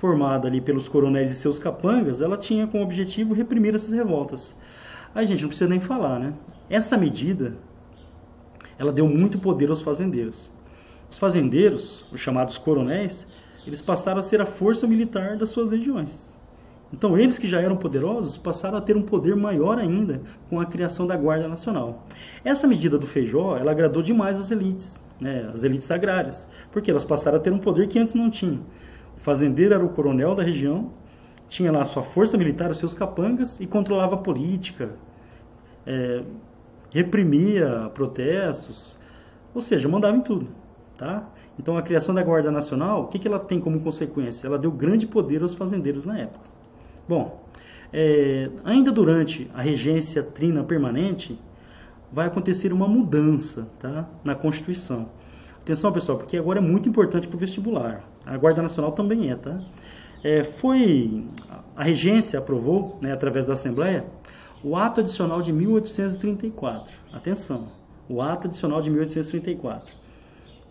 formada 0.00 0.48
ali 0.48 0.62
pelos 0.62 0.88
coronéis 0.88 1.30
e 1.30 1.34
seus 1.34 1.58
capangas, 1.58 2.22
ela 2.22 2.38
tinha 2.38 2.66
como 2.66 2.82
objetivo 2.82 3.34
reprimir 3.34 3.74
essas 3.74 3.92
revoltas. 3.92 4.56
Aí, 5.14 5.26
gente, 5.26 5.42
não 5.42 5.48
precisa 5.48 5.68
nem 5.68 5.78
falar, 5.78 6.18
né? 6.18 6.32
Essa 6.70 6.96
medida, 6.96 7.54
ela 8.78 8.92
deu 8.92 9.06
muito 9.06 9.38
poder 9.38 9.68
aos 9.68 9.82
fazendeiros. 9.82 10.50
Os 11.10 11.18
fazendeiros, 11.18 12.06
os 12.10 12.18
chamados 12.18 12.56
coronéis, 12.56 13.26
eles 13.66 13.82
passaram 13.82 14.20
a 14.20 14.22
ser 14.22 14.40
a 14.40 14.46
força 14.46 14.86
militar 14.86 15.36
das 15.36 15.50
suas 15.50 15.70
regiões. 15.70 16.38
Então, 16.92 17.16
eles 17.16 17.38
que 17.38 17.48
já 17.48 17.60
eram 17.60 17.76
poderosos 17.76 18.36
passaram 18.36 18.76
a 18.76 18.80
ter 18.80 18.96
um 18.96 19.02
poder 19.02 19.36
maior 19.36 19.78
ainda 19.78 20.20
com 20.48 20.60
a 20.60 20.66
criação 20.66 21.06
da 21.06 21.16
Guarda 21.16 21.46
Nacional. 21.46 22.04
Essa 22.44 22.66
medida 22.66 22.98
do 22.98 23.06
Feijó, 23.06 23.56
ela 23.56 23.70
agradou 23.70 24.02
demais 24.02 24.38
as 24.38 24.50
elites, 24.50 25.00
né, 25.20 25.48
as 25.52 25.62
elites 25.62 25.90
agrárias, 25.90 26.48
porque 26.72 26.90
elas 26.90 27.04
passaram 27.04 27.38
a 27.38 27.40
ter 27.40 27.52
um 27.52 27.58
poder 27.58 27.86
que 27.86 27.98
antes 27.98 28.14
não 28.14 28.28
tinham. 28.28 28.60
O 29.16 29.20
fazendeiro 29.20 29.72
era 29.72 29.84
o 29.84 29.90
coronel 29.90 30.34
da 30.34 30.42
região, 30.42 30.90
tinha 31.48 31.70
lá 31.70 31.82
a 31.82 31.84
sua 31.84 32.02
força 32.02 32.36
militar, 32.36 32.70
os 32.70 32.78
seus 32.78 32.94
capangas, 32.94 33.60
e 33.60 33.66
controlava 33.66 34.16
a 34.16 34.18
política, 34.18 34.90
é, 35.86 36.22
reprimia 36.90 37.90
protestos, 37.94 38.98
ou 39.54 39.60
seja, 39.60 39.88
mandava 39.88 40.16
em 40.16 40.22
tudo. 40.22 40.48
Tá? 40.96 41.26
Então 41.60 41.76
a 41.76 41.82
criação 41.82 42.14
da 42.14 42.22
Guarda 42.22 42.50
Nacional, 42.50 43.02
o 43.02 43.08
que, 43.08 43.18
que 43.18 43.28
ela 43.28 43.38
tem 43.38 43.60
como 43.60 43.78
consequência? 43.80 44.46
Ela 44.46 44.58
deu 44.58 44.72
grande 44.72 45.06
poder 45.06 45.42
aos 45.42 45.52
fazendeiros 45.52 46.06
na 46.06 46.18
época. 46.18 46.46
Bom, 47.06 47.44
é, 47.92 48.48
ainda 48.64 48.90
durante 48.90 49.50
a 49.52 49.60
regência 49.60 50.22
trina 50.22 50.64
permanente, 50.64 51.38
vai 52.10 52.26
acontecer 52.28 52.72
uma 52.72 52.88
mudança 52.88 53.68
tá, 53.78 54.08
na 54.24 54.34
Constituição. 54.34 55.10
Atenção, 55.60 55.92
pessoal, 55.92 56.16
porque 56.16 56.38
agora 56.38 56.60
é 56.60 56.62
muito 56.62 56.88
importante 56.88 57.28
para 57.28 57.36
o 57.36 57.38
vestibular. 57.38 58.08
A 58.24 58.38
Guarda 58.38 58.62
Nacional 58.62 58.92
também 58.92 59.30
é, 59.30 59.36
tá? 59.36 59.60
É, 60.24 60.42
foi 60.42 61.26
a 61.76 61.84
regência 61.84 62.38
aprovou, 62.38 62.96
né, 63.02 63.12
através 63.12 63.44
da 63.44 63.52
Assembleia, 63.52 64.06
o 64.64 64.76
ato 64.76 65.00
adicional 65.00 65.42
de 65.42 65.52
1834. 65.52 66.94
Atenção, 67.12 67.68
o 68.08 68.22
ato 68.22 68.48
adicional 68.48 68.80
de 68.80 68.88
1834. 68.88 70.00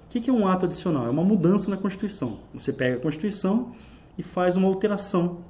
O 0.09 0.11
que, 0.11 0.27
é 0.27 0.33
um 0.33 0.47
ato 0.47 0.65
adicional? 0.65 1.05
É 1.05 1.09
uma 1.11 1.23
mudança 1.23 1.69
na 1.69 1.77
Constituição. 1.77 2.39
Você 2.51 2.73
pega 2.73 2.97
a 2.97 2.99
Constituição 2.99 3.73
e 4.17 4.23
faz 4.23 4.55
uma 4.55 4.67
alteração 4.67 5.41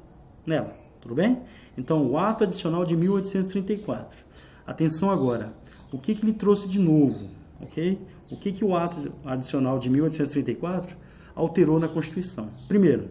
nela, 0.45 0.75
tudo 0.99 1.15
bem? 1.15 1.39
Então, 1.77 2.05
o 2.05 2.17
ato 2.17 2.43
adicional 2.43 2.83
de 2.83 2.93
1834. 2.93 4.19
Atenção 4.67 5.11
agora, 5.11 5.53
o 5.93 5.97
que, 5.97 6.13
que 6.13 6.25
ele 6.25 6.33
trouxe 6.33 6.67
de 6.67 6.77
novo, 6.77 7.29
ok? 7.61 7.97
O 8.29 8.35
que, 8.35 8.51
que 8.51 8.65
o 8.65 8.75
ato 8.75 9.13
adicional 9.23 9.79
de 9.79 9.89
1834 9.89 10.93
alterou 11.33 11.79
na 11.79 11.87
Constituição? 11.87 12.49
Primeiro, 12.67 13.07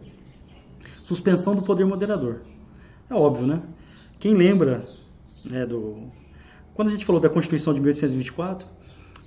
suspensão 1.03 1.55
do 1.55 1.63
poder 1.63 1.87
moderador. 1.87 2.43
É 3.09 3.15
óbvio, 3.15 3.47
né? 3.47 3.63
Quem 4.21 4.35
lembra 4.35 4.83
né, 5.47 5.65
do... 5.65 6.11
Quando 6.75 6.89
a 6.89 6.91
gente 6.91 7.07
falou 7.07 7.23
da 7.23 7.31
Constituição 7.31 7.73
de 7.73 7.81
1824, 7.81 8.69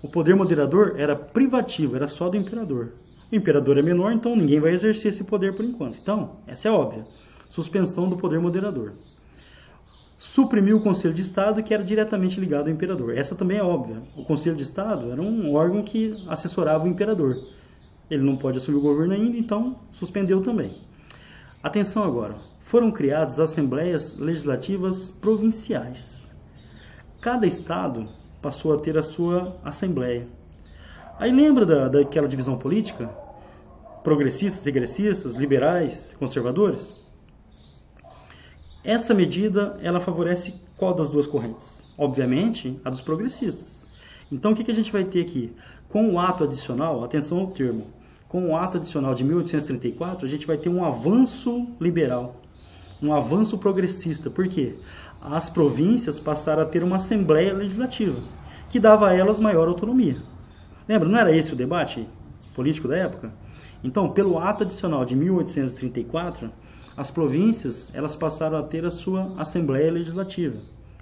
o 0.04 0.10
poder 0.10 0.36
moderador 0.36 0.96
era 0.98 1.16
privativo, 1.16 1.96
era 1.96 2.08
só 2.08 2.28
do 2.30 2.36
imperador. 2.36 2.94
O 3.32 3.36
imperador 3.36 3.78
é 3.78 3.82
menor, 3.82 4.12
então 4.12 4.36
ninguém 4.36 4.60
vai 4.60 4.74
exercer 4.74 5.10
esse 5.10 5.24
poder 5.24 5.56
por 5.56 5.64
enquanto. 5.64 5.98
Então, 6.02 6.38
essa 6.48 6.68
é 6.68 6.72
óbvia. 6.72 7.06
Suspensão 7.48 8.10
do 8.10 8.18
poder 8.18 8.40
moderador. 8.40 8.94
Suprimiu 10.18 10.78
o 10.78 10.82
Conselho 10.82 11.14
de 11.14 11.22
Estado, 11.22 11.64
que 11.64 11.74
era 11.74 11.84
diretamente 11.84 12.40
ligado 12.40 12.68
ao 12.68 12.74
imperador. 12.74 13.18
Essa 13.18 13.36
também 13.36 13.58
é 13.58 13.64
óbvia. 13.64 14.02
O 14.16 14.24
Conselho 14.24 14.56
de 14.56 14.64
Estado 14.64 15.12
era 15.12 15.22
um 15.22 15.54
órgão 15.54 15.84
que 15.84 16.16
assessorava 16.28 16.86
o 16.86 16.88
imperador. 16.88 17.36
Ele 18.10 18.24
não 18.24 18.36
pode 18.36 18.58
assumir 18.58 18.78
o 18.78 18.82
governo 18.82 19.14
ainda, 19.14 19.38
então 19.38 19.78
suspendeu 19.92 20.42
também. 20.42 20.76
Atenção 21.64 22.04
agora, 22.04 22.36
foram 22.60 22.92
criadas 22.92 23.40
assembleias 23.40 24.18
legislativas 24.18 25.12
provinciais. 25.12 26.30
Cada 27.22 27.46
estado 27.46 28.08
passou 28.42 28.74
a 28.74 28.78
ter 28.78 28.98
a 28.98 29.04
sua 29.04 29.56
assembleia. 29.64 30.28
Aí 31.20 31.32
lembra 31.32 31.66
da, 31.66 31.88
daquela 31.88 32.28
divisão 32.28 32.58
política? 32.58 33.08
Progressistas, 34.04 34.66
regressistas, 34.66 35.36
liberais, 35.36 36.16
conservadores? 36.18 37.00
Essa 38.84 39.14
medida, 39.14 39.78
ela 39.84 40.00
favorece 40.00 40.60
qual 40.76 40.96
das 40.96 41.12
duas 41.12 41.28
correntes? 41.28 41.88
Obviamente, 41.96 42.80
a 42.84 42.90
dos 42.90 43.02
progressistas. 43.02 43.86
Então, 44.32 44.52
o 44.52 44.56
que, 44.56 44.64
que 44.64 44.72
a 44.72 44.74
gente 44.74 44.92
vai 44.92 45.04
ter 45.04 45.22
aqui? 45.22 45.54
Com 45.88 46.14
o 46.14 46.20
ato 46.20 46.46
adicional, 46.46 47.04
atenção 47.04 47.40
ao 47.40 47.48
termo, 47.48 47.88
com 48.28 48.50
o 48.50 48.58
ato 48.58 48.78
adicional 48.78 49.14
de 49.14 49.24
1834, 49.24 50.26
a 50.26 50.30
gente 50.30 50.48
vai 50.48 50.58
ter 50.58 50.70
um 50.70 50.84
avanço 50.84 51.68
liberal, 51.80 52.41
um 53.02 53.14
avanço 53.14 53.58
progressista. 53.58 54.30
Por 54.30 54.48
quê? 54.48 54.76
As 55.22 55.50
províncias 55.50 56.20
passaram 56.20 56.64
a 56.64 56.66
ter 56.66 56.84
uma 56.84 56.98
assembleia 56.98 57.54
legislativa, 57.54 58.20
que 58.70 58.80
dava 58.80 59.10
a 59.10 59.16
elas 59.16 59.40
maior 59.40 59.68
autonomia. 59.68 60.18
Lembra, 60.88 61.08
não 61.08 61.18
era 61.18 61.36
esse 61.36 61.54
o 61.54 61.56
debate 61.56 62.08
político 62.54 62.88
da 62.88 62.98
época? 62.98 63.34
Então, 63.84 64.12
pelo 64.12 64.38
ato 64.38 64.64
adicional 64.64 65.06
de 65.06 65.16
1834, 65.16 66.52
as 66.96 67.10
províncias 67.10 67.90
elas 67.94 68.16
passaram 68.16 68.58
a 68.58 68.64
ter 68.64 68.86
a 68.86 68.92
sua 68.92 69.34
assembleia 69.40 69.92
legislativa. 69.92 70.60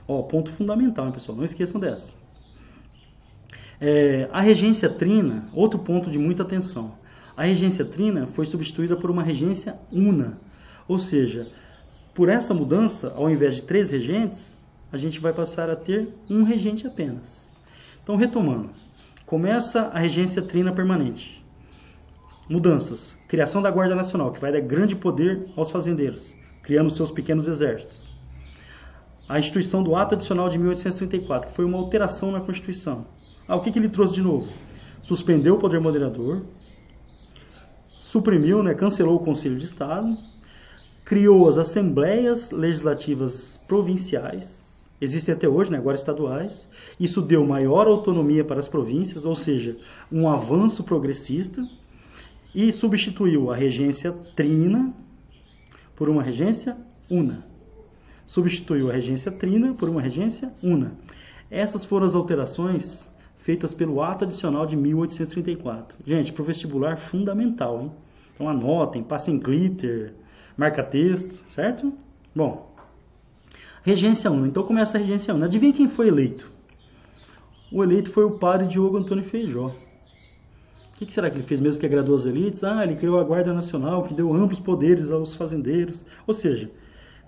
Ó, 0.08 0.22
ponto 0.24 0.50
fundamental, 0.52 1.06
hein, 1.06 1.12
pessoal? 1.12 1.38
Não 1.38 1.46
esqueçam 1.46 1.80
dessa. 1.80 2.14
É, 3.82 4.30
a 4.32 4.42
regência 4.42 4.90
trina, 4.90 5.48
outro 5.54 5.80
ponto 5.80 6.10
de 6.10 6.18
muita 6.18 6.44
atenção. 6.44 6.94
A 7.36 7.44
regência 7.44 7.86
trina 7.86 8.28
foi 8.28 8.46
substituída 8.46 8.96
por 8.96 9.10
uma 9.10 9.24
regência 9.24 9.80
una, 9.92 10.38
ou 10.88 10.98
seja, 10.98 11.48
por 12.20 12.28
essa 12.28 12.54
mudança, 12.54 13.14
ao 13.16 13.30
invés 13.30 13.56
de 13.56 13.62
três 13.62 13.92
regentes, 13.92 14.60
a 14.92 14.98
gente 14.98 15.22
vai 15.22 15.32
passar 15.32 15.70
a 15.70 15.76
ter 15.78 16.10
um 16.30 16.44
regente 16.44 16.86
apenas. 16.86 17.50
Então, 18.04 18.18
retomando, 18.18 18.72
começa 19.26 19.84
a 19.84 20.00
regência 20.00 20.42
trina 20.42 20.74
permanente. 20.74 21.42
Mudanças. 22.50 23.16
Criação 23.30 23.62
da 23.62 23.72
Guarda 23.72 23.96
Nacional, 23.96 24.34
que 24.34 24.42
vai 24.42 24.52
dar 24.52 24.60
grande 24.60 24.98
poder 24.98 25.48
aos 25.56 25.72
fazendeiros, 25.72 26.36
criando 26.62 26.90
seus 26.90 27.10
pequenos 27.10 27.48
exércitos. 27.48 28.14
A 29.30 29.40
instituição 29.40 29.82
do 29.82 29.96
Ato 29.96 30.16
Adicional 30.16 30.50
de 30.50 30.58
1834, 30.58 31.48
que 31.48 31.56
foi 31.56 31.64
uma 31.64 31.78
alteração 31.78 32.34
na 32.34 32.42
Constituição. 32.42 33.06
Ah, 33.48 33.56
o 33.56 33.62
que, 33.62 33.72
que 33.72 33.80
ele 33.80 33.88
trouxe 33.88 34.16
de 34.16 34.22
novo? 34.22 34.52
Suspendeu 35.02 35.56
o 35.56 35.58
poder 35.58 35.80
moderador, 35.80 36.42
suprimiu, 37.88 38.62
né, 38.62 38.74
cancelou 38.74 39.16
o 39.16 39.24
Conselho 39.24 39.58
de 39.58 39.64
Estado, 39.64 40.18
criou 41.10 41.50
as 41.50 41.58
assembleias 41.58 42.52
legislativas 42.52 43.58
provinciais, 43.68 44.88
existem 45.02 45.34
até 45.34 45.50
hoje, 45.50 45.72
né, 45.72 45.80
agora 45.80 45.96
estaduais. 45.96 46.70
Isso 47.00 47.20
deu 47.20 47.44
maior 47.44 47.88
autonomia 47.88 48.46
para 48.46 48.60
as 48.60 48.68
províncias, 48.68 49.26
ou 49.26 49.34
seja, 49.34 49.76
um 50.12 50.30
avanço 50.30 50.84
progressista, 50.84 51.68
e 52.54 52.72
substituiu 52.72 53.52
a 53.52 53.56
regência 53.56 54.12
trina 54.36 54.94
por 55.96 56.10
uma 56.10 56.22
regência 56.22 56.78
una. 57.10 57.44
Substituiu 58.28 58.92
a 58.92 58.94
regência 58.94 59.32
trina 59.32 59.74
por 59.74 59.90
uma 59.90 60.04
regência 60.04 60.54
una. 60.62 60.92
Essas 61.50 61.84
foram 61.84 62.06
as 62.06 62.14
alterações 62.14 63.12
feitas 63.36 63.74
pelo 63.74 64.04
ato 64.04 64.26
adicional 64.26 64.64
de 64.68 64.76
1834. 64.76 65.98
Gente, 66.06 66.32
para 66.32 66.44
o 66.44 66.46
vestibular, 66.46 66.98
fundamental, 66.98 67.82
hein? 67.82 67.92
Então 68.36 68.48
anotem, 68.48 69.02
passem 69.02 69.40
glitter, 69.40 70.14
marca 70.60 70.84
texto, 70.84 71.42
certo? 71.48 71.94
Bom, 72.36 72.76
regência 73.82 74.30
1. 74.30 74.48
Então 74.48 74.62
começa 74.62 74.98
a 74.98 75.02
regência 75.02 75.34
1. 75.34 75.42
Adivinha 75.42 75.72
quem 75.72 75.88
foi 75.88 76.10
eleito? 76.10 76.52
O 77.72 77.82
eleito 77.82 78.12
foi 78.12 78.26
o 78.26 78.32
padre 78.32 78.68
Diogo 78.68 78.98
Antônio 78.98 79.24
Feijó. 79.24 79.68
O 79.68 80.98
que, 80.98 81.14
será 81.14 81.30
que 81.30 81.38
ele 81.38 81.46
fez 81.46 81.62
mesmo 81.62 81.80
que 81.80 81.86
agradou 81.86 82.14
as 82.18 82.26
elites? 82.26 82.62
Ah, 82.62 82.84
ele 82.84 82.98
criou 82.98 83.22
a 83.22 83.24
Guarda 83.24 83.54
Nacional, 83.54 84.04
que 84.04 84.14
deu 84.14 84.34
amplos 84.34 84.60
poderes 84.60 85.10
aos 85.12 85.34
fazendeiros. 85.34 86.06
Ou 86.28 86.34
seja, 86.34 86.70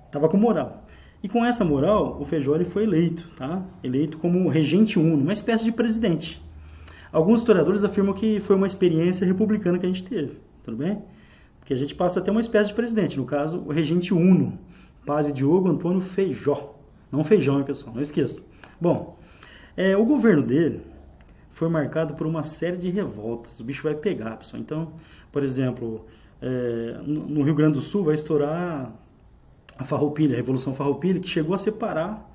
estava 0.05 0.27
com 0.27 0.35
moral. 0.35 0.85
E 1.23 1.29
com 1.29 1.45
essa 1.45 1.63
moral, 1.63 2.17
o 2.19 2.25
Feijó 2.25 2.61
foi 2.65 2.83
eleito, 2.83 3.29
tá? 3.37 3.63
Eleito 3.81 4.17
como 4.17 4.49
regente 4.49 4.99
uno, 4.99 5.23
uma 5.23 5.31
espécie 5.31 5.63
de 5.63 5.71
presidente. 5.71 6.43
Alguns 7.13 7.39
historiadores 7.39 7.85
afirmam 7.85 8.13
que 8.13 8.41
foi 8.41 8.57
uma 8.57 8.67
experiência 8.67 9.25
republicana 9.25 9.79
que 9.79 9.85
a 9.85 9.89
gente 9.89 10.03
teve, 10.03 10.37
tudo 10.65 10.75
bem? 10.75 11.01
Porque 11.61 11.73
a 11.73 11.77
gente 11.77 11.95
passa 11.95 12.19
a 12.19 12.23
ter 12.23 12.31
uma 12.31 12.41
espécie 12.41 12.69
de 12.69 12.75
presidente, 12.75 13.17
no 13.17 13.25
caso, 13.25 13.63
o 13.65 13.71
regente 13.71 14.13
uno, 14.13 14.59
padre 15.05 15.31
Diogo 15.31 15.69
Antônio 15.69 16.01
Feijó. 16.01 16.75
Não 17.09 17.23
feijão, 17.23 17.59
hein, 17.59 17.63
pessoal? 17.63 17.95
Não 17.95 18.01
esqueça. 18.01 18.41
Bom, 18.79 19.17
é, 19.77 19.95
o 19.95 20.03
governo 20.03 20.43
dele 20.43 20.81
foi 21.49 21.69
marcado 21.69 22.15
por 22.15 22.27
uma 22.27 22.43
série 22.43 22.77
de 22.77 22.89
revoltas. 22.89 23.59
O 23.59 23.63
bicho 23.63 23.83
vai 23.83 23.95
pegar, 23.95 24.37
pessoal. 24.37 24.61
Então, 24.61 24.93
por 25.31 25.43
exemplo, 25.43 26.05
é, 26.41 26.99
no 27.05 27.43
Rio 27.43 27.53
Grande 27.53 27.73
do 27.75 27.81
Sul 27.81 28.03
vai 28.03 28.15
estourar 28.15 28.91
a 29.77 29.83
Farroupilha, 29.83 30.33
a 30.33 30.37
Revolução 30.37 30.73
Farroupilha, 30.73 31.19
que 31.19 31.27
chegou 31.27 31.53
a 31.53 31.57
separar 31.57 32.29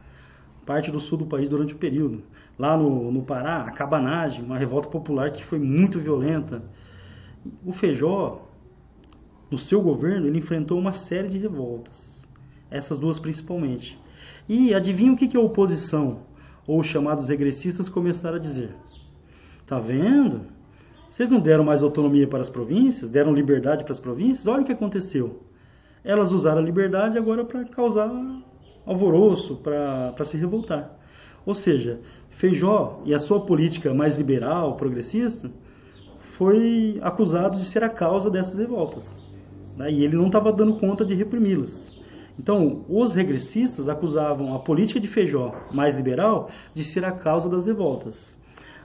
parte 0.64 0.90
do 0.90 0.99
sul 0.99 1.18
do 1.18 1.26
país 1.26 1.49
durante 1.49 1.75
o 1.75 1.76
período. 1.76 2.25
Lá 2.59 2.76
no, 2.76 3.12
no 3.12 3.23
Pará, 3.23 3.62
a 3.62 3.71
cabanagem, 3.71 4.45
uma 4.45 4.59
revolta 4.59 4.88
popular 4.88 5.30
que 5.30 5.45
foi 5.45 5.59
muito 5.59 5.99
violenta. 5.99 6.62
O 7.64 7.73
Feijó, 7.73 8.42
no 9.50 9.58
seu 9.58 9.80
governo, 9.80 10.26
ele 10.26 10.38
enfrentou 10.38 10.78
uma 10.78 10.92
série 10.92 11.28
de 11.28 11.38
revoltas. 11.38 12.12
Essas 12.70 12.98
duas 12.98 13.18
principalmente. 13.18 13.98
E 14.48 14.74
adivinha 14.74 15.12
o 15.12 15.16
que, 15.16 15.28
que 15.28 15.36
a 15.36 15.40
oposição, 15.40 16.20
ou 16.66 16.80
os 16.80 16.86
chamados 16.86 17.28
regressistas, 17.28 17.88
começaram 17.88 18.36
a 18.36 18.40
dizer? 18.40 18.70
Tá 19.66 19.78
vendo? 19.78 20.42
Vocês 21.10 21.30
não 21.30 21.40
deram 21.40 21.64
mais 21.64 21.82
autonomia 21.82 22.26
para 22.26 22.40
as 22.40 22.50
províncias, 22.50 23.08
deram 23.08 23.32
liberdade 23.32 23.84
para 23.84 23.92
as 23.92 24.00
províncias? 24.00 24.46
Olha 24.46 24.62
o 24.62 24.64
que 24.64 24.72
aconteceu 24.72 25.46
elas 26.06 26.30
usaram 26.30 26.60
a 26.60 26.64
liberdade 26.64 27.18
agora 27.18 27.44
para 27.44 27.64
causar 27.64 28.08
alvoroço, 28.86 29.56
para 29.56 30.24
se 30.24 30.36
revoltar. 30.36 30.96
Ou 31.44 31.52
seja, 31.52 32.00
Feijó 32.30 33.02
e 33.04 33.12
a 33.12 33.18
sua 33.18 33.40
política 33.44 33.92
mais 33.92 34.16
liberal, 34.16 34.76
progressista, 34.76 35.50
foi 36.20 37.00
acusado 37.02 37.58
de 37.58 37.64
ser 37.64 37.82
a 37.82 37.88
causa 37.88 38.30
dessas 38.30 38.56
revoltas. 38.56 39.20
Né? 39.76 39.92
E 39.92 40.04
ele 40.04 40.16
não 40.16 40.26
estava 40.26 40.52
dando 40.52 40.75
conta 40.76 41.04
de 41.04 41.14
reprimi-las. 41.14 41.95
Então, 42.38 42.85
os 42.88 43.14
regressistas 43.14 43.88
acusavam 43.88 44.54
a 44.54 44.59
política 44.59 45.00
de 45.00 45.06
Feijó, 45.06 45.54
mais 45.73 45.95
liberal, 45.95 46.50
de 46.75 46.85
ser 46.85 47.04
a 47.04 47.12
causa 47.12 47.49
das 47.49 47.66
revoltas. 47.66 48.37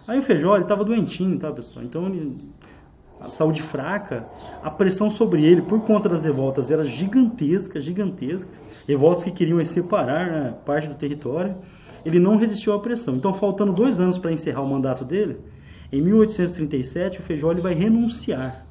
Aí 0.08 0.20
o 0.20 0.22
Feijó 0.22 0.58
estava 0.58 0.84
doentinho, 0.84 1.38
tá, 1.38 1.52
pessoal? 1.52 1.86
Então 1.86 2.08
ele 2.08 2.52
a 3.22 3.30
saúde 3.30 3.62
fraca, 3.62 4.26
a 4.64 4.72
pressão 4.72 5.12
sobre 5.12 5.46
ele 5.46 5.62
por 5.62 5.80
conta 5.86 6.10
das 6.10 6.24
revoltas 6.24 6.72
era 6.72 6.84
gigantesca, 6.84 7.80
gigantesca. 7.80 8.50
Revoltas 8.88 9.24
que 9.24 9.32
queriam 9.32 9.64
separar 9.64 10.32
né, 10.32 10.56
parte 10.66 10.90
do 10.90 10.96
território. 10.96 11.56
Ele 12.04 12.18
não 12.18 12.38
resistiu 12.38 12.74
à 12.74 12.80
pressão. 12.80 13.16
Então, 13.16 13.32
faltando 13.32 13.74
dois 13.74 14.00
anos 14.00 14.18
para 14.18 14.32
encerrar 14.32 14.62
o 14.62 14.68
mandato 14.68 15.06
dele, 15.06 15.38
em 15.92 16.02
1837 16.02 17.20
o 17.20 17.22
Feijó 17.22 17.52
ele 17.52 17.62
vai 17.62 17.76
renunciar. 17.76 18.66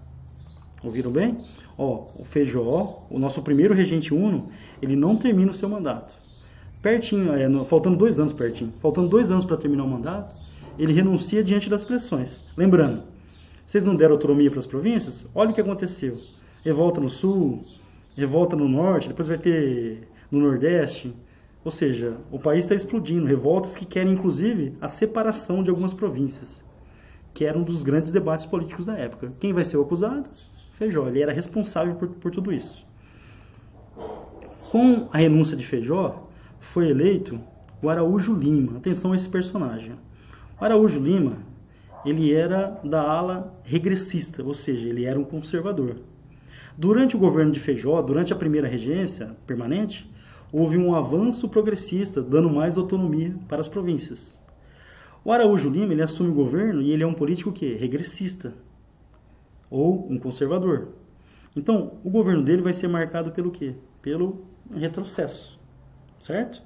Ouviram 0.82 1.12
bem? 1.12 1.38
Ó, 1.82 2.08
o 2.14 2.24
Feijó, 2.26 3.06
o 3.08 3.18
nosso 3.18 3.40
primeiro 3.40 3.72
regente 3.72 4.12
uno, 4.12 4.50
ele 4.82 4.94
não 4.94 5.16
termina 5.16 5.50
o 5.50 5.54
seu 5.54 5.66
mandato. 5.66 6.14
Pertinho, 6.82 7.32
é, 7.32 7.48
no, 7.48 7.64
faltando 7.64 7.96
dois 7.96 8.20
anos 8.20 8.34
pertinho, 8.34 8.70
faltando 8.82 9.08
dois 9.08 9.30
anos 9.30 9.46
para 9.46 9.56
terminar 9.56 9.84
o 9.84 9.88
mandato, 9.88 10.36
ele 10.78 10.92
renuncia 10.92 11.42
diante 11.42 11.70
das 11.70 11.82
pressões. 11.82 12.38
Lembrando, 12.54 13.04
vocês 13.64 13.82
não 13.82 13.96
deram 13.96 14.12
autonomia 14.12 14.50
para 14.50 14.60
as 14.60 14.66
províncias? 14.66 15.26
Olha 15.34 15.52
o 15.52 15.54
que 15.54 15.60
aconteceu. 15.62 16.20
Revolta 16.62 17.00
no 17.00 17.08
sul, 17.08 17.64
revolta 18.14 18.54
no 18.54 18.68
norte, 18.68 19.08
depois 19.08 19.28
vai 19.28 19.38
ter 19.38 20.06
no 20.30 20.38
nordeste. 20.38 21.16
Ou 21.64 21.70
seja, 21.70 22.18
o 22.30 22.38
país 22.38 22.66
está 22.66 22.74
explodindo. 22.74 23.24
Revoltas 23.24 23.74
que 23.74 23.86
querem, 23.86 24.12
inclusive, 24.12 24.76
a 24.82 24.90
separação 24.90 25.62
de 25.62 25.70
algumas 25.70 25.94
províncias, 25.94 26.62
que 27.32 27.46
era 27.46 27.56
um 27.56 27.62
dos 27.62 27.82
grandes 27.82 28.12
debates 28.12 28.44
políticos 28.44 28.84
da 28.84 28.98
época. 28.98 29.32
Quem 29.40 29.54
vai 29.54 29.64
ser 29.64 29.78
o 29.78 29.82
acusado? 29.82 30.28
Feijó. 30.80 31.06
Ele 31.06 31.20
era 31.20 31.30
responsável 31.30 31.94
por, 31.94 32.08
por 32.08 32.30
tudo 32.30 32.50
isso. 32.50 32.86
Com 34.70 35.10
a 35.12 35.18
renúncia 35.18 35.54
de 35.54 35.66
Feijó, 35.66 36.26
foi 36.58 36.88
eleito 36.88 37.38
o 37.82 37.90
Araújo 37.90 38.32
Lima. 38.32 38.78
Atenção 38.78 39.12
a 39.12 39.16
esse 39.16 39.28
personagem. 39.28 39.92
O 40.58 40.64
Araújo 40.64 40.98
Lima 40.98 41.36
ele 42.02 42.32
era 42.32 42.80
da 42.82 43.02
ala 43.02 43.60
regressista, 43.62 44.42
ou 44.42 44.54
seja, 44.54 44.88
ele 44.88 45.04
era 45.04 45.20
um 45.20 45.24
conservador. 45.24 45.96
Durante 46.78 47.14
o 47.14 47.18
governo 47.18 47.52
de 47.52 47.60
Feijó, 47.60 48.00
durante 48.00 48.32
a 48.32 48.36
primeira 48.36 48.66
regência 48.66 49.36
permanente, 49.46 50.10
houve 50.50 50.78
um 50.78 50.94
avanço 50.94 51.46
progressista, 51.46 52.22
dando 52.22 52.48
mais 52.48 52.78
autonomia 52.78 53.34
para 53.46 53.60
as 53.60 53.68
províncias. 53.68 54.40
O 55.22 55.30
Araújo 55.30 55.68
Lima 55.68 55.92
ele 55.92 56.00
assume 56.00 56.30
o 56.30 56.34
governo 56.34 56.80
e 56.80 56.90
ele 56.90 57.02
é 57.02 57.06
um 57.06 57.12
político 57.12 57.52
que 57.52 57.74
regressista 57.74 58.54
ou 59.70 60.10
um 60.10 60.18
conservador. 60.18 60.88
Então, 61.56 61.94
o 62.04 62.10
governo 62.10 62.42
dele 62.42 62.62
vai 62.62 62.72
ser 62.72 62.88
marcado 62.88 63.30
pelo 63.32 63.50
quê? 63.50 63.74
Pelo 64.02 64.44
retrocesso, 64.74 65.58
certo? 66.18 66.62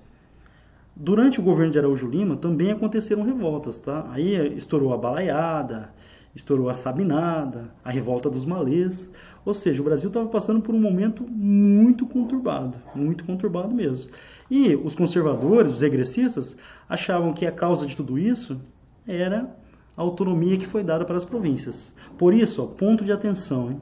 Durante 0.97 1.41
o 1.41 1.43
governo 1.43 1.73
de 1.73 1.79
Araújo 1.79 2.07
Lima 2.07 2.37
também 2.37 2.71
aconteceram 2.71 3.23
revoltas, 3.23 3.81
tá? 3.81 4.09
Aí 4.11 4.57
estourou 4.57 4.93
a 4.93 4.97
balaiada, 4.97 5.91
estourou 6.35 6.69
a 6.69 6.75
sabinada, 6.75 7.71
a 7.85 7.91
revolta 7.91 8.31
dos 8.31 8.47
malês. 8.47 9.11
Ou 9.45 9.53
seja, 9.53 9.81
o 9.83 9.85
Brasil 9.85 10.09
estava 10.09 10.29
passando 10.29 10.61
por 10.61 10.75
um 10.75 10.81
momento 10.81 11.25
muito 11.29 12.07
conturbado, 12.07 12.79
muito 12.95 13.25
conturbado 13.25 13.75
mesmo. 13.75 14.11
E 14.51 14.75
os 14.77 14.95
conservadores, 14.95 15.73
os 15.73 15.81
regressistas, 15.81 16.57
achavam 16.89 17.33
que 17.33 17.45
a 17.45 17.53
causa 17.53 17.87
de 17.87 17.97
tudo 17.97 18.19
isso 18.19 18.61
era 19.07 19.55
a 19.97 20.03
autonomia 20.03 20.57
que 20.57 20.67
foi 20.67 20.83
dada 20.83 21.05
para 21.05 21.17
as 21.17 21.25
províncias. 21.25 21.95
Por 22.19 22.35
isso, 22.35 22.63
ó, 22.63 22.67
ponto 22.67 23.05
de 23.05 23.13
atenção, 23.13 23.71
hein? 23.71 23.81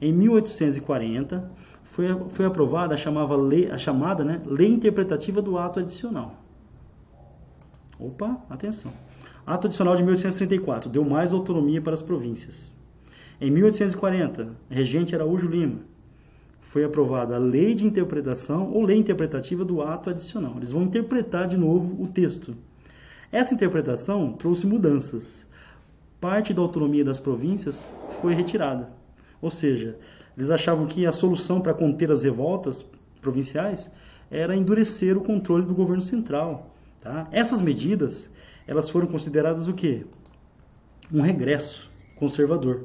em 0.00 0.12
1840 0.12 1.50
foi, 1.84 2.06
foi 2.30 2.46
aprovada 2.46 2.94
a, 2.94 2.96
chamava 2.96 3.36
lei, 3.36 3.70
a 3.70 3.76
chamada 3.76 4.24
né, 4.24 4.40
Lei 4.46 4.68
Interpretativa 4.68 5.42
do 5.42 5.58
Ato 5.58 5.80
Adicional. 5.80 6.42
Opa, 7.98 8.42
atenção. 8.50 8.92
Ato 9.46 9.66
adicional 9.66 9.96
de 9.96 10.02
1834 10.02 10.90
deu 10.90 11.04
mais 11.04 11.32
autonomia 11.32 11.80
para 11.80 11.94
as 11.94 12.02
províncias. 12.02 12.76
Em 13.40 13.50
1840, 13.50 14.50
regente 14.70 15.14
Araújo 15.14 15.48
Lima, 15.48 15.80
foi 16.60 16.84
aprovada 16.84 17.34
a 17.34 17.38
lei 17.38 17.74
de 17.74 17.84
interpretação 17.84 18.70
ou 18.72 18.82
lei 18.82 18.96
interpretativa 18.96 19.64
do 19.64 19.82
ato 19.82 20.10
adicional. 20.10 20.54
Eles 20.56 20.70
vão 20.70 20.82
interpretar 20.82 21.46
de 21.46 21.56
novo 21.56 22.02
o 22.02 22.06
texto. 22.06 22.56
Essa 23.30 23.52
interpretação 23.52 24.32
trouxe 24.32 24.66
mudanças. 24.66 25.46
Parte 26.22 26.54
da 26.54 26.62
autonomia 26.62 27.04
das 27.04 27.20
províncias 27.20 27.90
foi 28.22 28.32
retirada. 28.32 28.88
Ou 29.42 29.50
seja, 29.50 29.98
eles 30.34 30.50
achavam 30.50 30.86
que 30.86 31.04
a 31.04 31.12
solução 31.12 31.60
para 31.60 31.74
conter 31.74 32.10
as 32.10 32.22
revoltas 32.22 32.82
provinciais 33.20 33.92
era 34.30 34.56
endurecer 34.56 35.18
o 35.18 35.20
controle 35.20 35.66
do 35.66 35.74
governo 35.74 36.00
central, 36.00 36.72
Tá? 37.02 37.26
Essas 37.32 37.60
medidas, 37.60 38.32
elas 38.64 38.88
foram 38.88 39.08
consideradas 39.08 39.66
o 39.66 39.74
quê? 39.74 40.06
Um 41.12 41.20
regresso 41.20 41.90
conservador. 42.14 42.84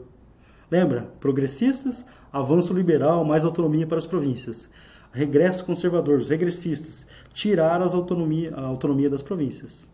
Lembra? 0.71 1.03
Progressistas, 1.19 2.03
avanço 2.33 2.73
liberal, 2.73 3.23
mais 3.23 3.45
autonomia 3.45 3.85
para 3.85 3.99
as 3.99 4.07
províncias. 4.07 4.67
Regresso 5.11 5.63
conservador, 5.63 6.17
os 6.17 6.31
regressistas, 6.31 7.05
tiraram 7.31 7.85
as 7.85 7.93
autonomia, 7.93 8.53
a 8.55 8.61
autonomia 8.61 9.09
das 9.09 9.21
províncias. 9.21 9.87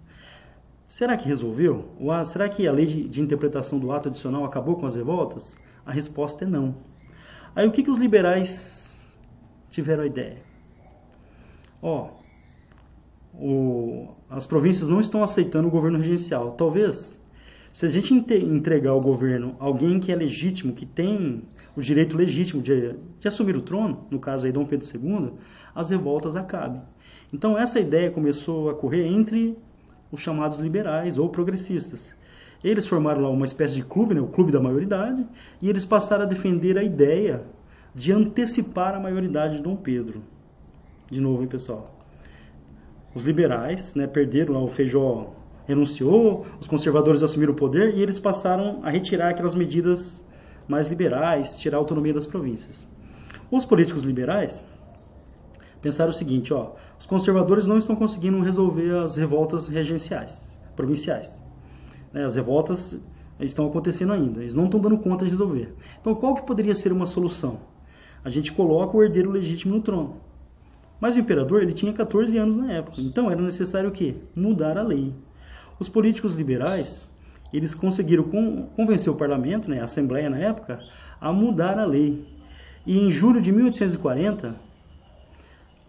Será 0.87 1.17
que 1.17 1.27
resolveu? 1.27 1.85
Ou 1.99 2.25
será 2.25 2.47
que 2.47 2.67
a 2.67 2.71
lei 2.71 2.85
de, 2.85 3.07
de, 3.07 3.21
interpretação 3.21 3.79
do 3.79 3.91
ato 3.91 4.09
adicional 4.09 4.45
acabou 4.45 4.75
com 4.75 4.85
as 4.85 4.95
revoltas? 4.95 5.55
A 5.85 5.91
resposta 5.91 6.45
é 6.45 6.47
não. 6.47 6.75
Aí 7.55 7.67
o 7.67 7.71
que, 7.71 7.83
que 7.83 7.91
os 7.91 7.97
liberais 7.97 9.11
tiveram 9.69 10.03
a 10.03 10.05
ideia? 10.07 10.37
Ó, 11.81 12.09
o, 13.33 14.09
as 14.29 14.45
províncias 14.45 14.87
não 14.87 15.01
estão 15.01 15.23
aceitando 15.23 15.67
o 15.67 15.71
governo 15.71 15.97
regencial. 15.97 16.51
Talvez, 16.51 17.21
se 17.71 17.85
a 17.85 17.89
gente 17.89 18.13
entregar 18.13 18.91
ao 18.91 19.01
governo 19.01 19.55
alguém 19.59 19.99
que 19.99 20.11
é 20.11 20.15
legítimo, 20.15 20.73
que 20.73 20.85
tem 20.85 21.43
o 21.75 21.81
direito 21.81 22.15
legítimo 22.15 22.61
de, 22.61 22.93
de 23.19 23.27
assumir 23.27 23.55
o 23.55 23.61
trono, 23.61 24.05
no 24.11 24.19
caso 24.19 24.45
aí 24.45 24.51
Dom 24.51 24.65
Pedro 24.65 24.87
II, 24.87 25.33
as 25.73 25.89
revoltas 25.89 26.35
acabem. 26.35 26.81
Então 27.33 27.57
essa 27.57 27.79
ideia 27.79 28.11
começou 28.11 28.69
a 28.69 28.75
correr 28.75 29.07
entre 29.07 29.57
os 30.13 30.21
chamados 30.21 30.59
liberais 30.59 31.17
ou 31.17 31.27
progressistas. 31.27 32.15
Eles 32.63 32.87
formaram 32.87 33.23
lá 33.23 33.29
uma 33.29 33.43
espécie 33.43 33.75
de 33.75 33.83
clube, 33.83 34.13
né, 34.13 34.21
o 34.21 34.27
clube 34.27 34.53
da 34.53 34.61
maioridade, 34.61 35.27
e 35.61 35.69
eles 35.69 35.83
passaram 35.83 36.23
a 36.23 36.27
defender 36.27 36.77
a 36.77 36.83
ideia 36.83 37.43
de 37.93 38.13
antecipar 38.13 38.95
a 38.95 38.99
maioridade 38.99 39.57
de 39.57 39.61
Dom 39.61 39.75
Pedro. 39.75 40.23
De 41.11 41.19
novo, 41.19 41.41
hein, 41.41 41.49
pessoal? 41.49 41.93
os 43.15 43.23
liberais 43.23 43.93
né, 43.95 44.07
perderam, 44.07 44.63
o 44.63 44.67
Feijó 44.67 45.33
renunciou, 45.67 46.45
os 46.59 46.67
conservadores 46.67 47.21
assumiram 47.21 47.53
o 47.53 47.55
poder 47.55 47.95
e 47.95 48.01
eles 48.01 48.19
passaram 48.19 48.79
a 48.83 48.89
retirar 48.89 49.29
aquelas 49.29 49.55
medidas 49.55 50.25
mais 50.67 50.87
liberais, 50.87 51.57
tirar 51.57 51.77
a 51.77 51.79
autonomia 51.79 52.13
das 52.13 52.25
províncias. 52.25 52.87
Os 53.51 53.65
políticos 53.65 54.03
liberais 54.03 54.65
pensaram 55.83 56.11
o 56.11 56.13
seguinte, 56.13 56.53
ó, 56.53 56.71
os 56.97 57.05
conservadores 57.05 57.67
não 57.67 57.77
estão 57.77 57.93
conseguindo 57.93 58.41
resolver 58.41 58.95
as 59.03 59.17
revoltas 59.17 59.67
regenciais, 59.67 60.57
provinciais. 60.77 61.37
Né, 62.13 62.23
as 62.23 62.35
revoltas 62.35 62.97
estão 63.41 63.67
acontecendo 63.67 64.13
ainda, 64.13 64.39
eles 64.39 64.55
não 64.55 64.65
estão 64.65 64.79
dando 64.79 64.97
conta 64.97 65.25
de 65.25 65.31
resolver. 65.31 65.75
Então, 65.99 66.15
qual 66.15 66.35
que 66.35 66.47
poderia 66.47 66.73
ser 66.73 66.93
uma 66.93 67.05
solução? 67.05 67.59
A 68.23 68.29
gente 68.29 68.53
coloca 68.53 68.95
o 68.95 69.03
herdeiro 69.03 69.29
legítimo 69.29 69.75
no 69.75 69.81
trono. 69.81 70.21
Mas 71.01 71.15
o 71.15 71.19
imperador 71.19 71.61
ele 71.61 71.73
tinha 71.73 71.91
14 71.91 72.37
anos 72.37 72.55
na 72.55 72.71
época, 72.71 73.01
então 73.01 73.29
era 73.29 73.41
necessário 73.41 73.89
o 73.89 73.91
quê? 73.91 74.15
Mudar 74.33 74.77
a 74.77 74.83
lei. 74.83 75.13
Os 75.77 75.89
políticos 75.89 76.33
liberais 76.33 77.11
eles 77.51 77.75
conseguiram 77.75 78.23
convencer 78.75 79.11
o 79.11 79.17
parlamento, 79.17 79.69
né, 79.69 79.81
a 79.81 79.83
assembleia 79.83 80.29
na 80.29 80.37
época, 80.37 80.79
a 81.19 81.31
mudar 81.31 81.77
a 81.77 81.85
lei. 81.85 82.25
E 82.85 82.97
em 82.97 83.11
julho 83.11 83.41
de 83.41 83.51
1840 83.51 84.55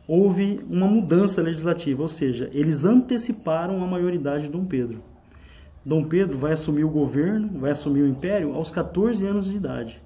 houve 0.07 0.61
uma 0.69 0.87
mudança 0.87 1.41
legislativa, 1.41 2.03
ou 2.03 2.09
seja, 2.09 2.51
eles 2.53 2.85
anteciparam 2.85 3.83
a 3.83 3.87
maioridade 3.87 4.45
de 4.45 4.51
Dom 4.51 4.65
Pedro. 4.65 5.03
Dom 5.85 6.05
Pedro 6.05 6.37
vai 6.37 6.53
assumir 6.53 6.85
o 6.85 6.91
governo, 6.91 7.59
vai 7.59 7.71
assumir 7.71 8.03
o 8.03 8.09
império 8.09 8.55
aos 8.55 8.71
14 8.71 9.27
anos 9.27 9.47
de 9.47 9.57
idade. 9.57 10.03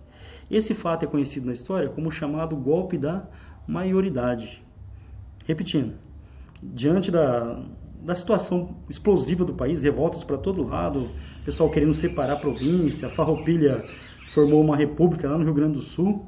Esse 0.50 0.74
fato 0.74 1.04
é 1.04 1.08
conhecido 1.08 1.46
na 1.46 1.52
história 1.52 1.88
como 1.88 2.10
chamado 2.10 2.56
golpe 2.56 2.96
da 2.96 3.28
maioridade. 3.66 4.62
Repetindo, 5.46 5.94
diante 6.62 7.10
da, 7.10 7.60
da 8.02 8.14
situação 8.14 8.76
explosiva 8.88 9.44
do 9.44 9.54
país, 9.54 9.82
revoltas 9.82 10.24
para 10.24 10.38
todo 10.38 10.66
lado, 10.66 11.08
pessoal 11.44 11.70
querendo 11.70 11.94
separar 11.94 12.34
a 12.34 12.36
província, 12.36 13.08
a 13.08 13.10
Farroupilha 13.10 13.80
formou 14.32 14.60
uma 14.60 14.76
república 14.76 15.28
lá 15.28 15.38
no 15.38 15.44
Rio 15.44 15.54
Grande 15.54 15.78
do 15.78 15.82
Sul. 15.82 16.26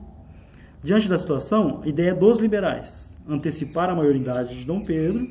Diante 0.83 1.09
da 1.09 1.19
situação, 1.19 1.81
a 1.85 1.89
ideia 1.89 2.15
dos 2.15 2.39
liberais, 2.39 3.10
antecipar 3.29 3.91
a 3.91 3.95
maioridade 3.95 4.59
de 4.59 4.65
Dom 4.65 4.85
Pedro, 4.85 5.27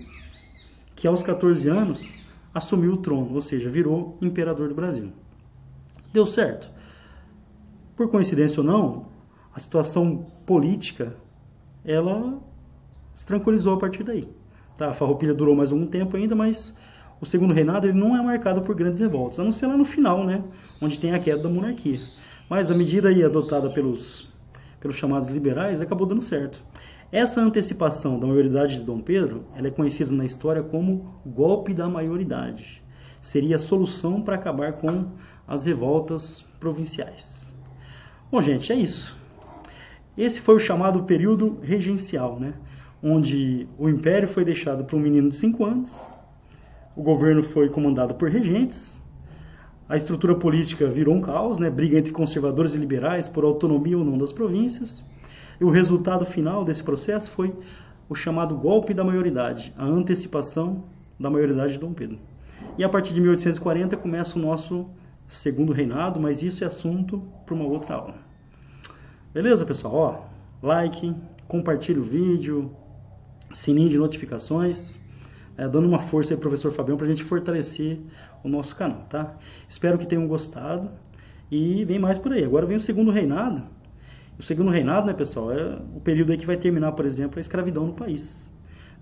que 0.96 1.08
aos 1.08 1.24
14 1.24 1.70
anos 1.70 2.14
assumiu 2.54 2.94
o 2.94 2.98
trono, 2.98 3.34
ou 3.34 3.42
seja, 3.42 3.70
virou 3.70 4.18
imperador 4.22 4.70
do 4.70 4.76
Brasil. 4.76 5.12
Deu 6.12 6.26
certo. 6.26 6.70
Por 7.96 8.10
coincidência 8.10 8.62
ou 8.62 8.66
não, 8.66 9.06
a 9.54 9.60
situação 9.60 10.26
política 10.46 11.16
ela 11.86 12.40
se 13.16 13.26
tranquilizou 13.26 13.76
a 13.76 13.78
partir 13.78 14.04
daí. 14.04 14.28
Tá? 14.78 14.90
A 14.90 14.94
Farroupilha 14.94 15.34
durou 15.34 15.56
mais 15.56 15.72
algum 15.72 15.86
tempo 15.86 16.16
ainda, 16.16 16.36
mas 16.36 16.76
o 17.22 17.26
segundo 17.26 17.54
reinado 17.54 17.86
ele 17.86 17.98
não 17.98 18.16
é 18.16 18.22
marcado 18.22 18.62
por 18.62 18.76
grandes 18.76 19.00
revoltas, 19.00 19.40
a 19.40 19.44
não 19.44 19.52
ser 19.52 19.68
lá 19.68 19.76
no 19.76 19.84
final, 19.84 20.26
né, 20.26 20.42
onde 20.82 20.98
tem 20.98 21.14
a 21.14 21.20
queda 21.20 21.44
da 21.44 21.50
monarquia. 21.50 22.00
Mas 22.50 22.72
a 22.72 22.76
medida 22.76 23.10
aí 23.10 23.24
adotada 23.24 23.70
pelos, 23.70 24.32
pelos 24.80 24.96
chamados 24.96 25.30
liberais 25.30 25.82
acabou 25.82 26.08
dando 26.08 26.22
certo. 26.22 26.64
Essa 27.12 27.42
antecipação 27.42 28.20
da 28.20 28.28
maioridade 28.28 28.78
de 28.78 28.84
Dom 28.84 29.02
Pedro 29.02 29.46
ela 29.56 29.68
é 29.68 29.72
conhecida 29.72 30.12
na 30.12 30.26
história 30.26 30.62
como 30.62 31.20
golpe 31.26 31.74
da 31.74 31.90
maioridade. 31.90 32.84
Seria 33.20 33.56
a 33.56 33.60
solução 33.60 34.22
para 34.22 34.36
acabar 34.36 34.74
com 34.74 35.08
as 35.48 35.66
revoltas 35.66 36.46
provinciais. 36.60 37.52
Bom, 38.32 38.40
gente, 38.44 38.72
é 38.72 38.76
isso. 38.76 39.18
Esse 40.16 40.40
foi 40.40 40.56
o 40.56 40.60
chamado 40.60 41.04
período 41.04 41.58
regencial, 41.64 42.40
né? 42.40 42.54
onde 43.02 43.68
o 43.78 43.90
império 43.90 44.28
foi 44.28 44.46
deixado 44.46 44.84
para 44.84 44.96
um 44.96 45.00
menino 45.00 45.30
de 45.30 45.36
5 45.36 45.66
anos, 45.66 46.00
o 46.96 47.02
governo 47.02 47.42
foi 47.42 47.70
comandado 47.70 48.14
por 48.14 48.30
regentes, 48.30 49.02
a 49.88 49.96
estrutura 49.96 50.36
política 50.36 50.86
virou 50.88 51.16
um 51.16 51.22
caos, 51.22 51.58
né? 51.58 51.70
briga 51.70 51.98
entre 51.98 52.12
conservadores 52.12 52.76
e 52.76 52.78
liberais 52.78 53.28
por 53.28 53.44
autonomia 53.44 53.98
ou 53.98 54.06
não 54.06 54.18
das 54.18 54.32
províncias, 54.32 55.04
e 55.60 55.64
o 55.64 55.70
resultado 55.70 56.26
final 56.26 56.64
desse 56.64 56.84
processo 56.84 57.30
foi 57.32 57.54
o 58.08 58.16
chamado 58.16 58.56
golpe 58.56 58.94
da 58.94 59.04
maioridade, 59.04 59.74
a 59.78 59.86
antecipação 59.86 60.84
da 61.20 61.30
maioridade 61.30 61.74
de 61.74 61.80
Dom 61.80 61.94
Pedro. 61.94 62.18
E 62.78 62.84
a 62.84 62.90
partir 62.90 63.14
de 63.14 63.22
1840 63.22 63.98
começa 63.98 64.38
o 64.38 64.42
nosso 64.42 64.88
segundo 65.28 65.72
reinado, 65.72 66.20
mas 66.20 66.42
isso 66.42 66.64
é 66.64 66.68
assunto 66.68 67.22
para 67.46 67.54
uma 67.54 67.66
outra 67.66 67.96
aula. 67.96 68.16
Beleza, 69.34 69.66
pessoal? 69.66 69.94
Ó, 69.94 70.66
like, 70.68 71.16
compartilhe 71.48 72.00
o 72.00 72.04
vídeo, 72.04 72.72
sininho 73.54 73.90
de 73.90 73.98
notificações, 73.98 74.98
é, 75.58 75.68
dando 75.68 75.88
uma 75.88 76.00
força 76.00 76.34
aí, 76.34 76.40
professor 76.40 76.72
Fabião, 76.72 76.98
para 76.98 77.06
a 77.06 77.10
gente 77.10 77.24
fortalecer 77.24 78.00
o 78.44 78.48
nosso 78.48 78.76
canal, 78.76 79.06
tá? 79.10 79.36
Espero 79.68 79.98
que 79.98 80.08
tenham 80.08 80.28
gostado 80.28 80.90
e 81.52 81.84
vem 81.86 82.00
mais 82.00 82.18
por 82.18 82.32
aí. 82.32 82.44
Agora 82.44 82.66
vem 82.66 82.78
o 82.78 82.80
segundo 82.80 83.12
reinado, 83.12 83.64
o 84.40 84.42
segundo 84.42 84.72
reinado, 84.72 85.06
né, 85.06 85.14
pessoal, 85.14 85.52
é 85.52 85.78
o 85.94 86.00
período 86.00 86.32
aí 86.32 86.38
que 86.38 86.46
vai 86.46 86.56
terminar, 86.56 86.94
por 86.94 87.06
exemplo, 87.06 87.38
a 87.40 87.42
escravidão 87.42 87.86
no 87.88 87.94
país. 87.94 88.50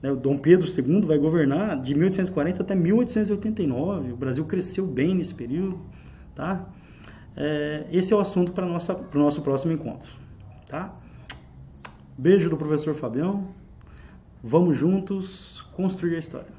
Né, 0.01 0.11
o 0.11 0.15
Dom 0.15 0.35
Pedro 0.35 0.67
II 0.67 1.01
vai 1.01 1.19
governar 1.19 1.79
de 1.79 1.93
1840 1.93 2.63
até 2.63 2.73
1889. 2.73 4.13
O 4.13 4.17
Brasil 4.17 4.43
cresceu 4.45 4.87
bem 4.87 5.13
nesse 5.13 5.35
período, 5.35 5.79
tá? 6.33 6.67
É, 7.35 7.85
esse 7.91 8.11
é 8.11 8.15
o 8.15 8.19
assunto 8.19 8.51
para 8.51 8.65
o 8.65 9.19
nosso 9.19 9.41
próximo 9.43 9.73
encontro, 9.73 10.09
tá? 10.67 10.91
Beijo 12.17 12.49
do 12.49 12.57
professor 12.57 12.95
Fabião. 12.95 13.47
Vamos 14.43 14.75
juntos 14.75 15.63
construir 15.75 16.15
a 16.15 16.19
história. 16.19 16.56